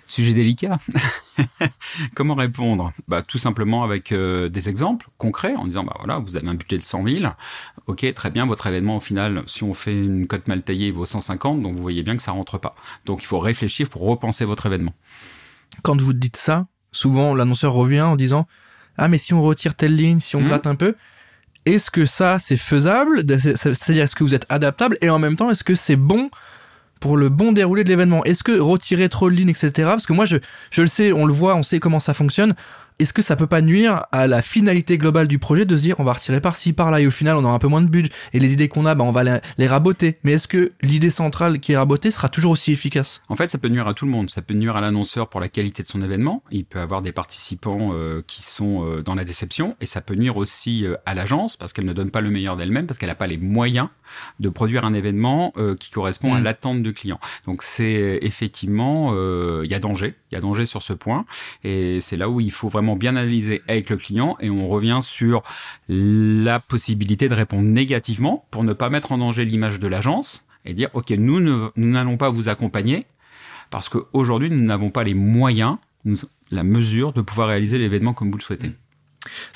Sujet 0.07 0.33
délicat. 0.33 0.77
Comment 2.15 2.33
répondre? 2.33 2.91
Bah, 3.07 3.21
Tout 3.21 3.37
simplement 3.37 3.83
avec 3.83 4.11
euh, 4.11 4.49
des 4.49 4.69
exemples 4.69 5.07
concrets, 5.19 5.53
en 5.55 5.65
disant, 5.65 5.83
bah, 5.83 5.93
voilà, 5.99 6.17
vous 6.17 6.35
avez 6.35 6.47
un 6.47 6.55
budget 6.55 6.79
de 6.79 6.83
100 6.83 7.07
000, 7.07 7.33
ok, 7.85 8.13
très 8.13 8.31
bien, 8.31 8.47
votre 8.47 8.65
événement, 8.65 8.97
au 8.97 8.99
final, 8.99 9.43
si 9.45 9.63
on 9.63 9.73
fait 9.75 9.93
une 9.93 10.27
cote 10.27 10.47
mal 10.47 10.63
taillée, 10.63 10.87
il 10.87 10.93
vaut 10.93 11.05
150, 11.05 11.61
donc 11.61 11.75
vous 11.75 11.81
voyez 11.81 12.01
bien 12.01 12.17
que 12.17 12.23
ça 12.23 12.31
rentre 12.31 12.57
pas. 12.57 12.75
Donc 13.05 13.21
il 13.21 13.25
faut 13.27 13.39
réfléchir 13.39 13.87
pour 13.87 14.01
repenser 14.01 14.43
votre 14.45 14.65
événement. 14.65 14.93
Quand 15.83 16.01
vous 16.01 16.13
dites 16.13 16.37
ça, 16.37 16.65
souvent 16.91 17.33
l'annonceur 17.35 17.73
revient 17.73 18.01
en 18.01 18.15
disant 18.15 18.47
ah 18.97 19.07
mais 19.07 19.17
si 19.17 19.33
on 19.33 19.41
retire 19.41 19.75
telle 19.75 19.95
ligne, 19.95 20.19
si 20.19 20.35
on 20.35 20.41
mmh. 20.41 20.45
gratte 20.45 20.67
un 20.67 20.75
peu, 20.75 20.95
est-ce 21.65 21.89
que 21.89 22.05
ça 22.05 22.39
c'est 22.39 22.57
faisable? 22.57 23.23
C'est-à-dire 23.55 24.03
est-ce 24.03 24.15
que 24.15 24.23
vous 24.23 24.35
êtes 24.35 24.45
adaptable? 24.49 24.97
Et 25.01 25.09
en 25.09 25.19
même 25.19 25.35
temps 25.35 25.49
est-ce 25.49 25.63
que 25.63 25.75
c'est 25.75 25.95
bon 25.95 26.29
pour 27.01 27.17
le 27.17 27.27
bon 27.27 27.51
déroulé 27.51 27.83
de 27.83 27.89
l'événement 27.89 28.23
Est-ce 28.23 28.43
que 28.43 28.57
retirer 28.57 29.09
trop 29.09 29.29
de 29.29 29.35
lignes, 29.35 29.49
etc. 29.49 29.71
Parce 29.83 30.05
que 30.05 30.13
moi 30.13 30.23
je 30.23 30.37
je 30.69 30.81
le 30.81 30.87
sais, 30.87 31.11
on 31.11 31.25
le 31.25 31.33
voit, 31.33 31.55
on 31.55 31.63
sait 31.63 31.79
comment 31.79 31.99
ça 31.99 32.13
fonctionne. 32.13 32.55
Est-ce 33.01 33.13
que 33.13 33.21
ça 33.21 33.35
peut 33.35 33.47
pas 33.47 33.61
nuire 33.61 34.05
à 34.11 34.27
la 34.27 34.41
finalité 34.41 34.97
globale 34.97 35.27
du 35.27 35.39
projet 35.39 35.65
de 35.65 35.75
se 35.77 35.81
dire 35.81 35.95
on 35.99 36.03
va 36.03 36.13
retirer 36.13 36.41
par-ci, 36.41 36.73
par-là 36.73 37.01
et 37.01 37.07
au 37.07 37.11
final 37.11 37.37
on 37.37 37.43
aura 37.43 37.53
un 37.53 37.59
peu 37.59 37.67
moins 37.67 37.81
de 37.81 37.87
budget 37.87 38.11
et 38.33 38.39
les 38.39 38.53
idées 38.53 38.67
qu'on 38.67 38.85
a, 38.85 38.95
bah, 38.95 39.03
on 39.03 39.11
va 39.11 39.23
les, 39.57 39.67
raboter. 39.67 40.17
Mais 40.23 40.33
est-ce 40.33 40.47
que 40.47 40.71
l'idée 40.81 41.09
centrale 41.09 41.59
qui 41.59 41.73
est 41.73 41.77
rabotée 41.77 42.11
sera 42.11 42.29
toujours 42.29 42.51
aussi 42.51 42.71
efficace? 42.71 43.21
En 43.29 43.35
fait, 43.35 43.47
ça 43.47 43.57
peut 43.57 43.69
nuire 43.69 43.87
à 43.87 43.93
tout 43.93 44.05
le 44.05 44.11
monde. 44.11 44.29
Ça 44.29 44.41
peut 44.41 44.53
nuire 44.53 44.75
à 44.75 44.81
l'annonceur 44.81 45.29
pour 45.29 45.39
la 45.39 45.49
qualité 45.49 45.83
de 45.83 45.87
son 45.87 46.01
événement. 46.01 46.43
Il 46.51 46.65
peut 46.65 46.79
avoir 46.79 47.01
des 47.01 47.11
participants 47.11 47.91
euh, 47.93 48.21
qui 48.25 48.43
sont 48.43 48.85
euh, 48.85 49.01
dans 49.01 49.15
la 49.15 49.23
déception 49.23 49.75
et 49.81 49.85
ça 49.85 50.01
peut 50.01 50.15
nuire 50.15 50.37
aussi 50.37 50.85
euh, 50.85 50.95
à 51.05 51.13
l'agence 51.13 51.57
parce 51.57 51.73
qu'elle 51.73 51.85
ne 51.85 51.93
donne 51.93 52.11
pas 52.11 52.21
le 52.21 52.29
meilleur 52.29 52.57
d'elle-même 52.57 52.87
parce 52.87 52.97
qu'elle 52.97 53.09
n'a 53.09 53.15
pas 53.15 53.27
les 53.27 53.37
moyens 53.37 53.87
de 54.39 54.49
produire 54.49 54.83
un 54.83 54.93
événement 54.93 55.53
qui 55.79 55.89
correspond 55.89 56.33
à 56.33 56.39
mm. 56.39 56.43
l'attente 56.43 56.83
de 56.83 56.91
client. 56.91 57.19
Donc 57.45 57.63
c'est 57.63 58.19
effectivement 58.21 59.13
il 59.63 59.71
y 59.71 59.73
a 59.73 59.79
danger, 59.79 60.15
il 60.31 60.35
y 60.35 60.37
a 60.37 60.41
danger 60.41 60.65
sur 60.65 60.81
ce 60.81 60.91
point 60.91 61.25
et 61.63 62.01
c'est 62.01 62.17
là 62.17 62.27
où 62.29 62.41
il 62.41 62.51
faut 62.51 62.67
vraiment 62.67 62.90
bien 62.95 63.15
analyser 63.15 63.61
avec 63.67 63.89
le 63.89 63.97
client 63.97 64.37
et 64.39 64.49
on 64.49 64.67
revient 64.67 64.99
sur 65.01 65.43
la 65.87 66.59
possibilité 66.59 67.29
de 67.29 67.35
répondre 67.35 67.63
négativement 67.63 68.45
pour 68.51 68.63
ne 68.63 68.73
pas 68.73 68.89
mettre 68.89 69.11
en 69.11 69.17
danger 69.17 69.45
l'image 69.45 69.79
de 69.79 69.87
l'agence 69.87 70.45
et 70.65 70.73
dire 70.73 70.89
ok 70.93 71.11
nous 71.11 71.39
nous 71.39 71.71
n'allons 71.75 72.17
pas 72.17 72.29
vous 72.29 72.49
accompagner 72.49 73.05
parce 73.69 73.89
qu'aujourd'hui 73.89 74.49
nous 74.49 74.63
n'avons 74.63 74.89
pas 74.89 75.03
les 75.03 75.13
moyens 75.13 75.77
la 76.51 76.63
mesure 76.63 77.13
de 77.13 77.21
pouvoir 77.21 77.47
réaliser 77.47 77.77
l'événement 77.77 78.13
comme 78.13 78.31
vous 78.31 78.37
le 78.37 78.43
souhaitez. 78.43 78.71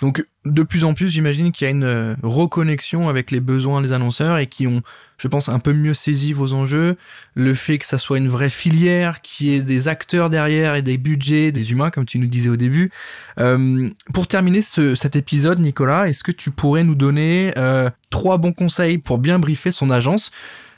Donc 0.01 0.25
de 0.45 0.63
plus 0.63 0.84
en 0.84 0.93
plus, 0.93 1.10
j'imagine 1.10 1.51
qu'il 1.51 1.65
y 1.65 1.67
a 1.67 1.71
une 1.71 1.84
euh, 1.84 2.15
reconnexion 2.21 3.10
avec 3.10 3.32
les 3.32 3.39
besoins 3.39 3.82
des 3.82 3.93
annonceurs 3.93 4.38
et 4.38 4.47
qui 4.47 4.67
ont, 4.67 4.84
je 5.17 5.28
pense, 5.28 5.49
un 5.49 5.60
peu 5.60 5.73
mieux 5.73 5.93
saisi 5.93 6.34
vos 6.34 6.54
enjeux. 6.54 6.97
Le 7.34 7.54
fait 7.54 7.80
que 7.80 7.86
ça 7.86 7.97
soit 7.97 8.19
une 8.19 8.28
vraie 8.28 8.49
filière, 8.51 9.21
qui 9.21 9.54
ait 9.54 9.62
des 9.62 9.88
acteurs 9.88 10.30
derrière 10.30 10.75
et 10.75 10.82
des 10.82 10.97
budgets, 10.97 11.51
des 11.51 11.71
humains, 11.71 11.89
comme 11.89 12.06
tu 12.06 12.19
nous 12.19 12.28
disais 12.28 12.49
au 12.49 12.58
début. 12.58 12.91
Euh, 13.39 13.89
pour 14.13 14.28
terminer 14.28 14.62
cet 14.62 15.15
épisode, 15.15 15.60
Nicolas, 15.60 16.08
est-ce 16.08 16.23
que 16.23 16.32
tu 16.32 16.51
pourrais 16.51 16.84
nous 16.84 16.95
donner 16.95 17.54
euh, 17.58 17.89
trois 18.12 18.38
bons 18.38 18.54
conseils 18.54 18.99
pour 18.99 19.17
bien 19.17 19.39
briefer 19.39 19.71
son 19.71 19.89
agence 19.89 20.32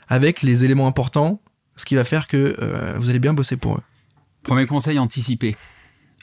avec 0.08 0.40
les 0.40 0.64
éléments 0.64 0.86
importants, 0.86 1.42
ce 1.76 1.84
qui 1.84 1.94
va 1.94 2.04
faire 2.04 2.26
que 2.26 2.56
vous 2.96 3.10
allez 3.10 3.18
bien 3.18 3.34
bosser 3.34 3.58
pour 3.58 3.76
eux? 3.76 3.82
Premier 4.42 4.64
conseil, 4.64 4.98
anticiper. 4.98 5.56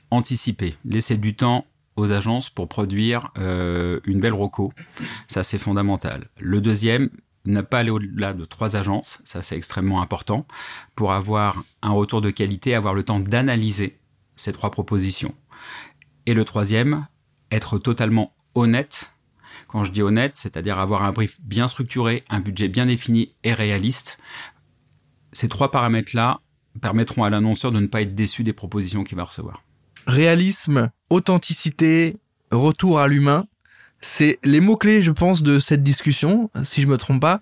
Anticiper. 0.10 0.76
Laisser 0.84 1.18
du 1.18 1.36
temps 1.36 1.68
aux 1.96 2.12
agences 2.12 2.50
pour 2.50 2.68
produire 2.68 3.32
euh, 3.38 4.00
une 4.04 4.20
belle 4.20 4.34
roco. 4.34 4.74
Ça, 5.28 5.44
c'est 5.44 5.58
fondamental. 5.58 6.30
Le 6.40 6.62
deuxième, 6.62 7.10
ne 7.46 7.62
pas 7.62 7.80
aller 7.80 7.92
au-delà 7.92 8.34
de 8.34 8.46
trois 8.46 8.76
agences. 8.76 9.20
Ça, 9.24 9.42
c'est 9.42 9.56
extrêmement 9.56 10.02
important 10.02 10.46
pour 10.96 11.14
avoir 11.14 11.64
un 11.82 11.92
retour 11.92 12.22
de 12.22 12.30
qualité, 12.30 12.76
avoir 12.76 12.94
le 12.94 13.04
temps 13.04 13.20
d'analyser 13.20 14.00
ces 14.36 14.52
trois 14.52 14.72
propositions. 14.72 15.36
Et 16.26 16.34
le 16.34 16.44
troisième, 16.44 17.08
être 17.52 17.78
totalement 17.78 18.34
honnête. 18.56 19.14
Quand 19.68 19.84
je 19.84 19.92
dis 19.92 20.02
honnête, 20.02 20.36
c'est-à-dire 20.36 20.80
avoir 20.80 21.04
un 21.04 21.12
brief 21.12 21.40
bien 21.42 21.68
structuré, 21.68 22.24
un 22.30 22.40
budget 22.40 22.68
bien 22.68 22.86
défini 22.86 23.34
et 23.44 23.54
réaliste. 23.54 24.18
Ces 25.32 25.50
trois 25.50 25.72
paramètres-là 25.72 26.40
permettront 26.82 27.24
à 27.24 27.30
l'annonceur 27.30 27.72
de 27.72 27.80
ne 27.80 27.88
pas 27.88 28.02
être 28.02 28.16
déçu 28.16 28.44
des 28.44 28.54
propositions 28.54 29.04
qu'il 29.04 29.18
va 29.18 29.24
recevoir. 29.24 29.64
Réalisme, 30.08 30.90
authenticité, 31.10 32.18
retour 32.52 33.00
à 33.00 33.08
l'humain. 33.08 33.46
C'est 34.02 34.40
les 34.44 34.60
mots-clés, 34.60 35.02
je 35.02 35.12
pense, 35.12 35.42
de 35.42 35.60
cette 35.60 35.82
discussion, 35.82 36.52
si 36.64 36.82
je 36.82 36.88
me 36.88 36.98
trompe 36.98 37.22
pas. 37.22 37.40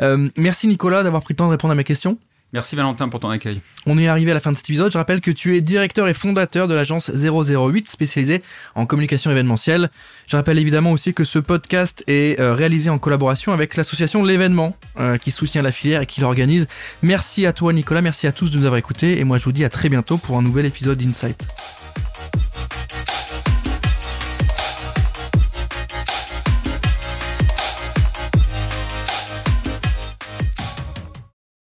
Euh, 0.00 0.28
merci 0.36 0.66
Nicolas 0.66 1.02
d'avoir 1.02 1.22
pris 1.22 1.34
le 1.34 1.36
temps 1.36 1.46
de 1.46 1.50
répondre 1.50 1.72
à 1.72 1.74
mes 1.74 1.84
questions. 1.84 2.18
Merci 2.52 2.76
Valentin 2.76 3.08
pour 3.08 3.20
ton 3.20 3.28
accueil. 3.28 3.60
On 3.86 3.98
est 3.98 4.06
arrivé 4.06 4.30
à 4.30 4.34
la 4.34 4.40
fin 4.40 4.52
de 4.52 4.56
cet 4.56 4.70
épisode. 4.70 4.92
Je 4.92 4.96
rappelle 4.96 5.20
que 5.20 5.32
tu 5.32 5.56
es 5.56 5.60
directeur 5.60 6.06
et 6.08 6.14
fondateur 6.14 6.68
de 6.68 6.74
l'agence 6.74 7.10
008 7.10 7.90
spécialisée 7.90 8.42
en 8.74 8.86
communication 8.86 9.30
événementielle. 9.30 9.90
Je 10.26 10.36
rappelle 10.36 10.58
évidemment 10.58 10.92
aussi 10.92 11.12
que 11.12 11.24
ce 11.24 11.38
podcast 11.38 12.04
est 12.06 12.38
euh, 12.40 12.54
réalisé 12.54 12.88
en 12.88 12.98
collaboration 12.98 13.52
avec 13.52 13.76
l'association 13.76 14.24
L'événement 14.24 14.76
euh, 14.98 15.18
qui 15.18 15.32
soutient 15.32 15.60
la 15.60 15.72
filière 15.72 16.02
et 16.02 16.06
qui 16.06 16.20
l'organise. 16.20 16.68
Merci 17.02 17.46
à 17.46 17.52
toi 17.52 17.72
Nicolas, 17.72 18.00
merci 18.00 18.26
à 18.26 18.32
tous 18.32 18.50
de 18.50 18.58
nous 18.58 18.64
avoir 18.64 18.78
écoutés 18.78 19.18
et 19.18 19.24
moi 19.24 19.38
je 19.38 19.44
vous 19.44 19.52
dis 19.52 19.64
à 19.64 19.68
très 19.68 19.88
bientôt 19.88 20.16
pour 20.16 20.38
un 20.38 20.42
nouvel 20.42 20.66
épisode 20.66 20.96
d'Insight. 20.96 21.46
Thank 22.32 22.80
you. 22.80 22.85